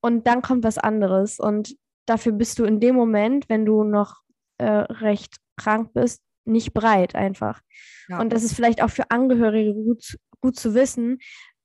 [0.00, 1.38] Und dann kommt was anderes.
[1.40, 1.76] Und
[2.06, 4.22] dafür bist du in dem Moment, wenn du noch
[4.58, 7.60] äh, recht krank bist, nicht bereit einfach.
[8.08, 8.20] Ja.
[8.20, 11.18] Und das ist vielleicht auch für Angehörige gut, gut zu wissen,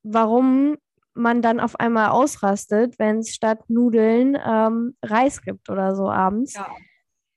[0.03, 0.77] warum
[1.13, 6.53] man dann auf einmal ausrastet, wenn es statt Nudeln ähm, Reis gibt oder so abends.
[6.53, 6.67] Ja.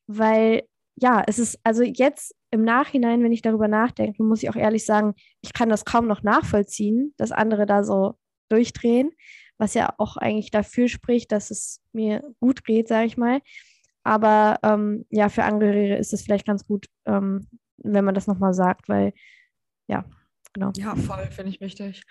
[0.07, 0.63] Weil
[0.97, 4.85] ja, es ist also jetzt im Nachhinein, wenn ich darüber nachdenke, muss ich auch ehrlich
[4.85, 8.19] sagen, ich kann das kaum noch nachvollziehen, dass andere da so
[8.51, 9.11] durchdrehen,
[9.59, 13.41] was ja auch eigentlich dafür spricht, dass es mir gut geht, sage ich mal.
[14.05, 17.49] Aber ähm, ja, für Angehörige ist es vielleicht ganz gut, ähm,
[17.79, 19.15] wenn man das nochmal sagt, weil
[19.89, 20.05] ja,
[20.53, 20.73] genau.
[20.77, 22.03] Ja, voll, finde ich wichtig.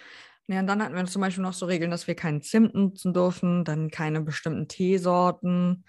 [0.48, 3.14] Ja, und dann hatten wir zum Beispiel noch so Regeln, dass wir keinen Zimt nutzen
[3.14, 5.86] dürfen, dann keine bestimmten Teesorten,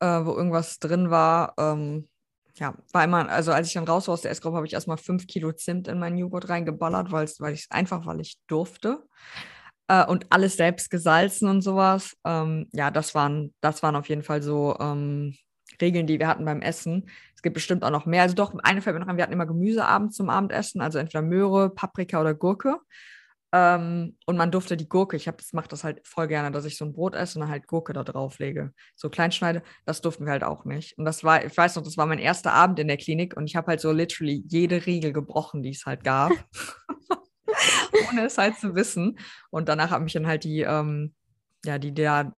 [0.00, 1.54] äh, wo irgendwas drin war.
[1.56, 2.08] Ähm,
[2.56, 4.98] ja, war immer, also als ich dann raus war aus der Essgruppe, habe ich erstmal
[4.98, 9.02] fünf Kilo Zimt in meinen Joghurt reingeballert, weil ich einfach, weil ich durfte.
[9.88, 12.16] Äh, und alles selbst gesalzen und sowas.
[12.24, 15.34] Ähm, ja, das waren, das waren auf jeden Fall so ähm,
[15.80, 17.08] Regeln, die wir hatten beim Essen.
[17.34, 18.22] Es gibt bestimmt auch noch mehr.
[18.22, 21.22] Also doch, eine fällt mir noch an, wir hatten immer Gemüseabend zum Abendessen, also entweder
[21.22, 22.78] Möhre, Paprika oder Gurke.
[23.54, 26.78] Ähm, und man durfte die Gurke, ich das mache das halt voll gerne, dass ich
[26.78, 28.72] so ein Brot esse und dann halt Gurke da drauf lege.
[28.96, 30.96] So kleinschneide, das durften wir halt auch nicht.
[30.96, 33.46] Und das war, ich weiß noch, das war mein erster Abend in der Klinik und
[33.46, 36.32] ich habe halt so literally jede Regel gebrochen, die es halt gab.
[38.10, 39.18] Ohne es halt zu wissen.
[39.50, 41.14] Und danach haben mich dann halt die, ähm,
[41.66, 42.32] ja, die da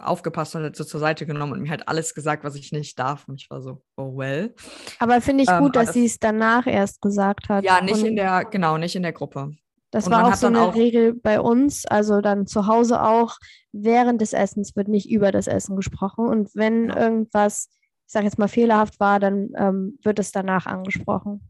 [0.00, 2.98] aufgepasst und halt so zur Seite genommen und mir halt alles gesagt, was ich nicht
[2.98, 3.28] darf.
[3.28, 4.54] Und ich war so, oh well.
[4.98, 7.64] Aber finde ich ähm, gut, dass das, sie es danach erst gesagt hat.
[7.64, 9.54] Ja, nicht in der, genau, nicht in der Gruppe.
[9.94, 13.38] Das und war auch so eine auch Regel bei uns, also dann zu Hause auch,
[13.70, 16.26] während des Essens wird nicht über das Essen gesprochen.
[16.26, 16.96] Und wenn ja.
[16.96, 17.68] irgendwas,
[18.04, 21.48] ich sage jetzt mal, fehlerhaft war, dann ähm, wird es danach angesprochen.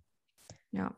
[0.73, 0.95] Ja.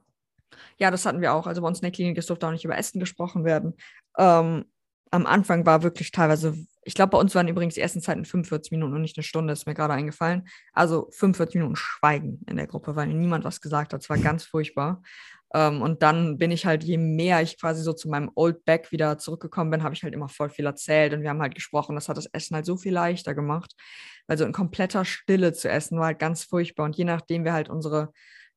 [0.78, 1.46] Ja, das hatten wir auch.
[1.46, 3.74] Also bei uns in der Klinik, es durfte auch nicht über Essen gesprochen werden.
[4.18, 4.64] Ähm,
[5.12, 8.92] am Anfang war wirklich teilweise, ich glaube, bei uns waren übrigens die Essenzeiten 45 Minuten
[8.92, 10.48] und nicht eine Stunde, ist mir gerade eingefallen.
[10.72, 14.02] Also 45 Minuten Schweigen in der Gruppe, weil niemand was gesagt hat.
[14.02, 15.00] Es war ganz furchtbar.
[15.54, 18.92] Ähm, und dann bin ich halt, je mehr ich quasi so zu meinem Old Back
[18.92, 21.94] wieder zurückgekommen bin, habe ich halt immer voll viel erzählt und wir haben halt gesprochen.
[21.94, 23.74] Das hat das Essen halt so viel leichter gemacht,
[24.26, 26.84] weil so in kompletter Stille zu essen war halt ganz furchtbar.
[26.84, 28.12] Und je nachdem wir halt unsere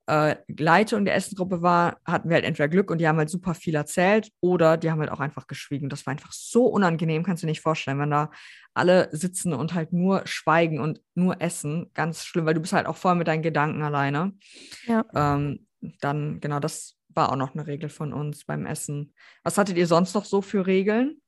[0.09, 3.53] äh, Leitung der Essensgruppe war, hatten wir halt entweder Glück und die haben halt super
[3.53, 5.87] viel erzählt oder die haben halt auch einfach geschwiegen.
[5.87, 8.31] Das war einfach so unangenehm, kannst du dir nicht vorstellen, wenn da
[8.73, 11.91] alle sitzen und halt nur schweigen und nur essen.
[11.93, 14.33] Ganz schlimm, weil du bist halt auch voll mit deinen Gedanken alleine.
[14.87, 15.05] Ja.
[15.13, 19.13] Ähm, dann, genau, das war auch noch eine Regel von uns beim Essen.
[19.43, 21.21] Was hattet ihr sonst noch so für Regeln?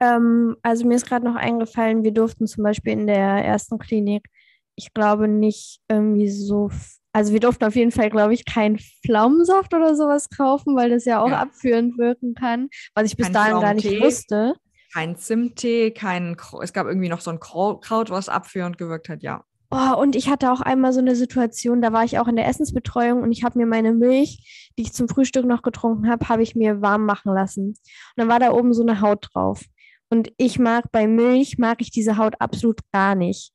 [0.00, 4.26] Ähm, also mir ist gerade noch eingefallen, wir durften zum Beispiel in der ersten Klinik,
[4.74, 6.70] ich glaube nicht irgendwie so,
[7.12, 11.04] also wir durften auf jeden Fall, glaube ich, keinen Pflaumensaft oder sowas kaufen, weil das
[11.04, 11.40] ja auch ja.
[11.40, 14.54] abführend wirken kann, was ich bis kein dahin gar nicht wusste.
[14.92, 19.44] Kein Zimttee, kein, es gab irgendwie noch so ein Kraut, was abführend gewirkt hat, ja.
[19.74, 22.46] Oh, und ich hatte auch einmal so eine Situation, da war ich auch in der
[22.46, 26.42] Essensbetreuung und ich habe mir meine Milch, die ich zum Frühstück noch getrunken habe, habe
[26.42, 27.68] ich mir warm machen lassen.
[27.68, 27.78] Und
[28.16, 29.64] dann war da oben so eine Haut drauf.
[30.10, 33.50] Und ich mag bei Milch, mag ich diese Haut absolut gar nicht.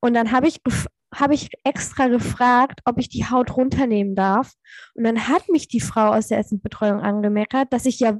[0.00, 0.62] Und dann habe ich,
[1.14, 4.54] hab ich extra gefragt, ob ich die Haut runternehmen darf.
[4.94, 8.18] Und dann hat mich die Frau aus der Essensbetreuung angemeckert, dass ich ja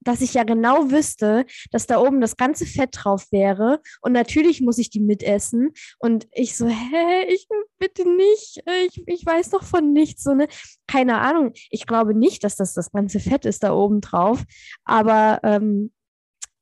[0.00, 4.60] dass ich ja genau wüsste, dass da oben das ganze Fett drauf wäre und natürlich
[4.60, 7.46] muss ich die mitessen und ich so, hä, ich
[7.78, 10.48] bitte nicht, ich, ich weiß doch von nichts, so ne,
[10.86, 14.42] keine Ahnung, ich glaube nicht, dass das das ganze Fett ist da oben drauf,
[14.84, 15.90] aber ähm,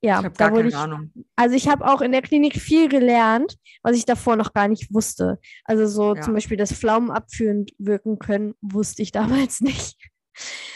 [0.05, 1.13] ja, ich da wurde ich, Ahnung.
[1.37, 4.93] also ich habe auch in der Klinik viel gelernt, was ich davor noch gar nicht
[4.93, 5.39] wusste.
[5.65, 6.21] Also so ja.
[6.21, 9.97] zum Beispiel, dass Pflaumen abführend wirken können, wusste ich damals nicht.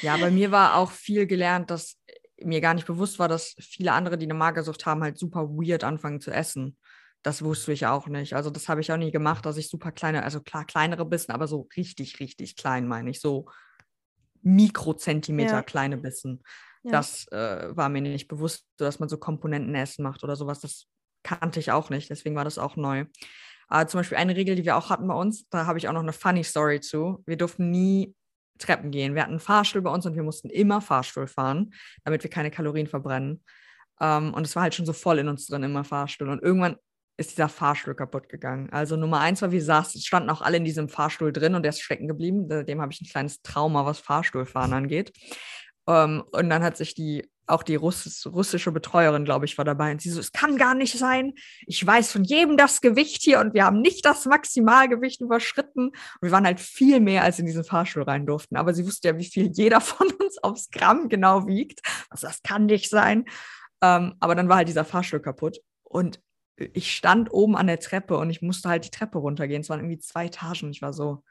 [0.01, 1.97] Ja, bei mir war auch viel gelernt, dass
[2.43, 5.85] mir gar nicht bewusst war, dass viele andere, die eine Magersucht haben, halt super weird
[5.85, 6.77] anfangen zu essen.
[7.23, 8.35] Das wusste ich auch nicht.
[8.35, 11.33] Also das habe ich auch nie gemacht, dass ich super kleine, also klar kleinere Bissen,
[11.33, 13.47] aber so richtig, richtig klein meine ich, so
[14.43, 15.63] Mikrozentimeter ja.
[15.63, 16.43] kleine Bissen.
[16.85, 16.93] Ja.
[16.93, 20.61] Das äh, war mir nicht bewusst, dass man so Komponentenessen macht oder sowas.
[20.61, 20.87] Das
[21.25, 23.07] kannte ich auch nicht, deswegen war das auch neu.
[23.69, 25.93] Aber zum Beispiel eine Regel, die wir auch hatten bei uns, da habe ich auch
[25.93, 27.25] noch eine funny Story zu.
[27.27, 28.15] Wir durften nie
[28.59, 29.15] Treppen gehen.
[29.15, 31.73] Wir hatten einen Fahrstuhl bei uns und wir mussten immer Fahrstuhl fahren,
[32.05, 33.43] damit wir keine Kalorien verbrennen.
[34.01, 36.29] Ähm, und es war halt schon so voll in uns drin, immer Fahrstuhl.
[36.29, 36.77] Und irgendwann
[37.17, 38.69] ist dieser Fahrstuhl kaputt gegangen.
[38.71, 41.71] Also Nummer eins war, wir saßen, standen auch alle in diesem Fahrstuhl drin und der
[41.71, 42.49] ist stecken geblieben.
[42.67, 45.13] Dem habe ich ein kleines Trauma, was Fahrstuhlfahren angeht.
[45.89, 49.93] Ähm, und dann hat sich die auch die Russ russische Betreuerin, glaube ich, war dabei.
[49.93, 51.35] Und sie so, es kann gar nicht sein.
[51.67, 55.89] Ich weiß von jedem das Gewicht hier und wir haben nicht das Maximalgewicht überschritten.
[55.89, 58.57] Und wir waren halt viel mehr, als in diesen Fahrstuhl rein durften.
[58.57, 61.81] Aber sie wusste ja, wie viel jeder von uns aufs Gramm genau wiegt.
[62.11, 63.25] Also das kann nicht sein.
[63.81, 65.61] Ähm, aber dann war halt dieser Fahrstuhl kaputt.
[65.85, 66.21] Und
[66.57, 69.61] ich stand oben an der Treppe und ich musste halt die Treppe runtergehen.
[69.61, 70.71] Es waren irgendwie zwei Etagen.
[70.71, 71.23] Ich war so,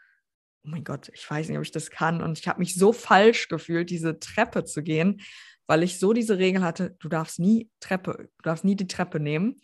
[0.64, 2.22] oh mein Gott, ich weiß nicht, ob ich das kann.
[2.22, 5.22] Und ich habe mich so falsch gefühlt, diese Treppe zu gehen
[5.68, 9.20] weil ich so diese Regel hatte, du darfst nie Treppe, du darfst nie die Treppe
[9.20, 9.60] nehmen.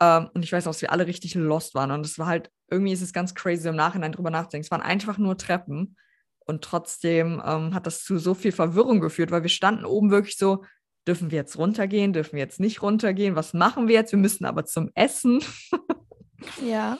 [0.00, 1.90] Ähm, und ich weiß auch, dass wir alle richtig lost waren.
[1.90, 4.64] Und es war halt, irgendwie ist es ganz crazy im Nachhinein drüber nachzudenken.
[4.64, 5.96] Es waren einfach nur Treppen.
[6.40, 10.36] Und trotzdem ähm, hat das zu so viel Verwirrung geführt, weil wir standen oben wirklich
[10.36, 10.64] so,
[11.06, 14.12] dürfen wir jetzt runtergehen, dürfen wir jetzt nicht runtergehen, was machen wir jetzt?
[14.12, 15.42] Wir müssen aber zum Essen.
[16.66, 16.98] ja.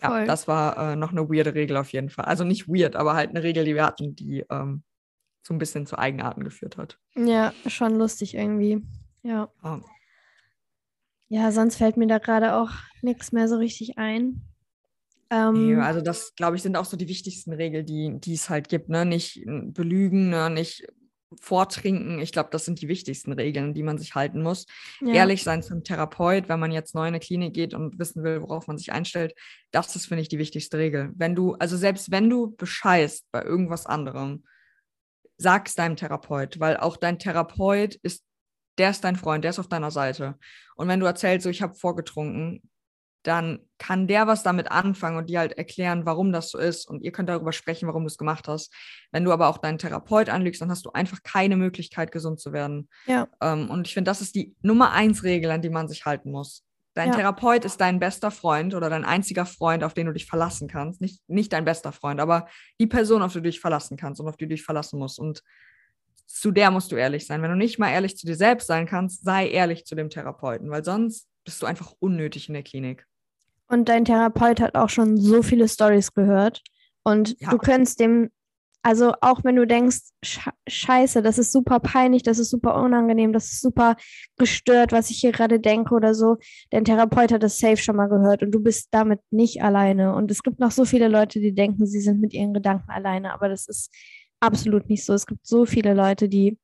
[0.00, 0.20] Voll.
[0.20, 2.24] Ja, das war äh, noch eine weirde Regel auf jeden Fall.
[2.24, 4.82] Also nicht weird, aber halt eine Regel, die wir hatten, die ähm,
[5.42, 6.98] so ein bisschen zu Eigenarten geführt hat.
[7.14, 8.80] Ja, schon lustig irgendwie.
[9.22, 9.50] Ja.
[9.62, 9.80] Oh.
[11.28, 12.70] Ja, sonst fällt mir da gerade auch
[13.00, 14.42] nichts mehr so richtig ein.
[15.30, 18.50] Ähm, nee, also das, glaube ich, sind auch so die wichtigsten Regeln, die, die es
[18.50, 18.90] halt gibt.
[18.90, 19.06] Ne?
[19.06, 20.50] Nicht belügen, ne?
[20.50, 20.86] nicht
[21.40, 22.20] vortrinken.
[22.20, 24.66] Ich glaube, das sind die wichtigsten Regeln, die man sich halten muss.
[25.00, 25.14] Ja.
[25.14, 28.42] Ehrlich sein zum Therapeut, wenn man jetzt neu in eine Klinik geht und wissen will,
[28.42, 29.34] worauf man sich einstellt.
[29.70, 31.12] Das ist, finde ich, die wichtigste Regel.
[31.16, 34.44] Wenn du, also selbst wenn du bescheißt bei irgendwas anderem,
[35.36, 38.24] sag es deinem Therapeut, weil auch dein Therapeut ist,
[38.78, 40.38] der ist dein Freund, der ist auf deiner Seite.
[40.76, 42.62] Und wenn du erzählst, so ich habe vorgetrunken,
[43.22, 46.88] dann kann der was damit anfangen und dir halt erklären, warum das so ist.
[46.88, 48.74] Und ihr könnt darüber sprechen, warum du es gemacht hast.
[49.12, 52.52] Wenn du aber auch deinen Therapeut anlügst, dann hast du einfach keine Möglichkeit, gesund zu
[52.52, 52.88] werden.
[53.06, 53.28] Ja.
[53.40, 56.32] Ähm, und ich finde, das ist die Nummer eins Regel, an die man sich halten
[56.32, 56.64] muss.
[56.94, 57.16] Dein ja.
[57.16, 61.00] Therapeut ist dein bester Freund oder dein einziger Freund, auf den du dich verlassen kannst.
[61.00, 64.28] Nicht, nicht dein bester Freund, aber die Person, auf die du dich verlassen kannst und
[64.28, 65.18] auf die du dich verlassen musst.
[65.18, 65.42] Und
[66.26, 67.42] zu der musst du ehrlich sein.
[67.42, 70.70] Wenn du nicht mal ehrlich zu dir selbst sein kannst, sei ehrlich zu dem Therapeuten,
[70.70, 73.06] weil sonst bist du einfach unnötig in der Klinik.
[73.68, 76.62] Und dein Therapeut hat auch schon so viele Stories gehört.
[77.04, 77.50] Und ja.
[77.50, 78.30] du könntest dem,
[78.82, 80.00] also auch wenn du denkst,
[80.68, 83.96] scheiße, das ist super peinlich, das ist super unangenehm, das ist super
[84.38, 86.38] gestört, was ich hier gerade denke oder so,
[86.70, 90.14] dein Therapeut hat das safe schon mal gehört und du bist damit nicht alleine.
[90.14, 93.32] Und es gibt noch so viele Leute, die denken, sie sind mit ihren Gedanken alleine,
[93.32, 93.94] aber das ist
[94.40, 95.14] absolut nicht so.
[95.14, 96.58] Es gibt so viele Leute, die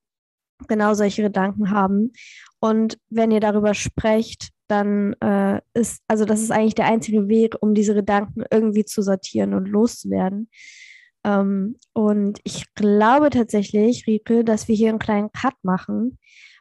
[0.66, 2.12] genau solche Gedanken haben.
[2.58, 7.54] Und wenn ihr darüber sprecht, dann äh, ist, also das ist eigentlich der einzige Weg,
[7.60, 10.50] um diese Gedanken irgendwie zu sortieren und loszuwerden.
[11.28, 16.18] Ähm, und ich glaube tatsächlich, Rike, dass wir hier einen kleinen Cut machen,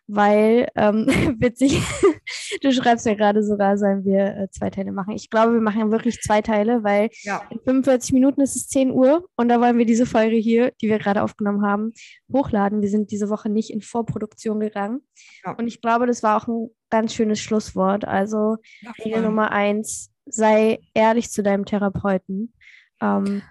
[0.07, 1.05] weil, ähm,
[1.39, 1.79] witzig,
[2.61, 5.13] du schreibst ja gerade sogar, sollen wir äh, zwei Teile machen.
[5.13, 7.43] Ich glaube, wir machen wirklich zwei Teile, weil ja.
[7.49, 10.89] in 45 Minuten ist es 10 Uhr und da wollen wir diese Folge hier, die
[10.89, 11.93] wir gerade aufgenommen haben,
[12.31, 12.81] hochladen.
[12.81, 15.01] Wir sind diese Woche nicht in Vorproduktion gegangen.
[15.45, 15.53] Ja.
[15.53, 18.05] Und ich glaube, das war auch ein ganz schönes Schlusswort.
[18.05, 22.53] Also ja, Regel Nummer eins, sei ehrlich zu deinem Therapeuten.
[23.01, 23.43] Ähm,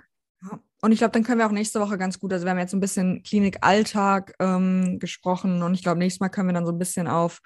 [0.87, 2.73] und ich glaube, dann können wir auch nächste Woche ganz gut, also wir haben jetzt
[2.73, 6.79] ein bisschen Klinikalltag ähm, gesprochen und ich glaube, nächstes Mal können wir dann so ein
[6.79, 7.41] bisschen auf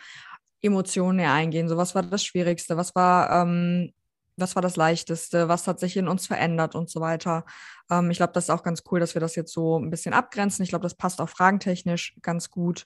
[0.61, 1.67] Emotionen eingehen.
[1.67, 2.77] So, was war das Schwierigste?
[2.77, 3.95] Was war, ähm,
[4.37, 5.49] was war das Leichteste?
[5.49, 7.47] Was hat sich in uns verändert und so weiter?
[7.91, 10.13] Ähm, ich glaube, das ist auch ganz cool, dass wir das jetzt so ein bisschen
[10.13, 10.63] abgrenzen.
[10.63, 12.85] Ich glaube, das passt auch fragentechnisch ganz gut.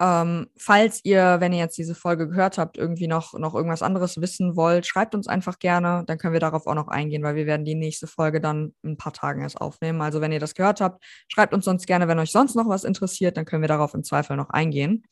[0.00, 4.20] Ähm, falls ihr, wenn ihr jetzt diese Folge gehört habt, irgendwie noch, noch irgendwas anderes
[4.20, 6.02] wissen wollt, schreibt uns einfach gerne.
[6.06, 8.92] Dann können wir darauf auch noch eingehen, weil wir werden die nächste Folge dann in
[8.92, 10.02] ein paar Tagen erst aufnehmen.
[10.02, 12.82] Also wenn ihr das gehört habt, schreibt uns sonst gerne, wenn euch sonst noch was
[12.84, 15.04] interessiert, dann können wir darauf im Zweifel noch eingehen.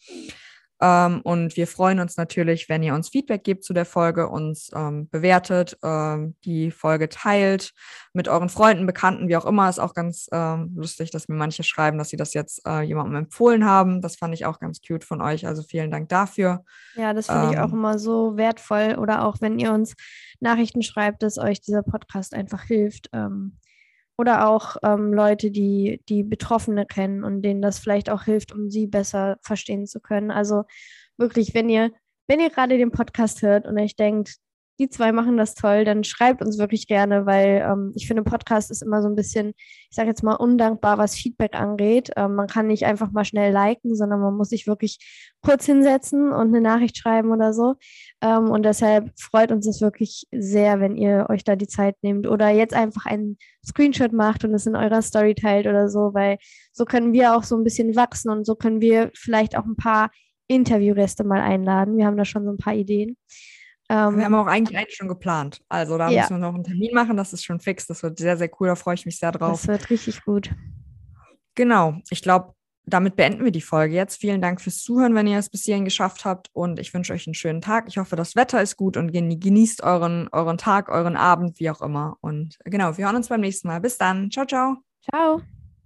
[0.83, 4.69] Ähm, und wir freuen uns natürlich, wenn ihr uns Feedback gebt zu der Folge, uns
[4.75, 7.73] ähm, bewertet, ähm, die Folge teilt
[8.13, 9.69] mit euren Freunden, Bekannten, wie auch immer.
[9.69, 13.15] Ist auch ganz ähm, lustig, dass mir manche schreiben, dass sie das jetzt äh, jemandem
[13.15, 14.01] empfohlen haben.
[14.01, 15.47] Das fand ich auch ganz cute von euch.
[15.47, 16.65] Also vielen Dank dafür.
[16.97, 18.97] Ja, das finde ich auch ähm, immer so wertvoll.
[18.99, 19.95] Oder auch wenn ihr uns
[20.41, 23.09] Nachrichten schreibt, dass euch dieser Podcast einfach hilft.
[23.13, 23.57] Ähm,
[24.17, 28.71] oder auch ähm, Leute, die die Betroffene kennen und denen das vielleicht auch hilft, um
[28.71, 30.31] sie besser verstehen zu können.
[30.31, 30.65] Also
[31.17, 31.91] wirklich, wenn ihr,
[32.27, 34.37] wenn ihr gerade den Podcast hört und euch denkt,
[34.79, 38.71] die zwei machen das toll, dann schreibt uns wirklich gerne, weil ähm, ich finde, Podcast
[38.71, 39.53] ist immer so ein bisschen,
[39.91, 42.11] ich sage jetzt mal, undankbar, was Feedback angeht.
[42.17, 44.99] Ähm, man kann nicht einfach mal schnell liken, sondern man muss sich wirklich
[45.43, 47.75] kurz hinsetzen und eine Nachricht schreiben oder so.
[48.23, 52.29] Ähm, und deshalb freut uns es wirklich sehr, wenn ihr euch da die Zeit nehmt
[52.29, 56.39] oder jetzt einfach einen Screenshot macht und es in eurer Story teilt oder so, weil
[56.73, 59.77] so können wir auch so ein bisschen wachsen und so können wir vielleicht auch ein
[59.77, 60.11] paar
[60.47, 61.97] Interviewgäste mal einladen.
[61.97, 63.17] Wir haben da schon so ein paar Ideen.
[63.89, 65.61] Ähm, wir haben auch eigentlich einen schon geplant.
[65.69, 66.23] Also da ja.
[66.23, 67.17] müssen wir noch einen Termin machen.
[67.17, 67.87] Das ist schon fix.
[67.89, 68.69] Das wird sehr, sehr cool.
[68.69, 69.63] Da freue ich mich sehr drauf.
[69.63, 70.51] Das wird richtig gut.
[71.57, 71.97] Genau.
[72.11, 72.55] Ich glaube,
[72.85, 74.21] damit beenden wir die Folge jetzt.
[74.21, 76.51] Vielen Dank fürs Zuhören, wenn ihr es bis hierhin geschafft habt.
[76.53, 77.87] Und ich wünsche euch einen schönen Tag.
[77.89, 81.81] Ich hoffe, das Wetter ist gut und genießt euren, euren Tag, euren Abend, wie auch
[81.81, 82.17] immer.
[82.21, 83.81] Und genau, wir hören uns beim nächsten Mal.
[83.81, 84.31] Bis dann.
[84.31, 84.77] Ciao, ciao.
[85.09, 85.43] Ciao.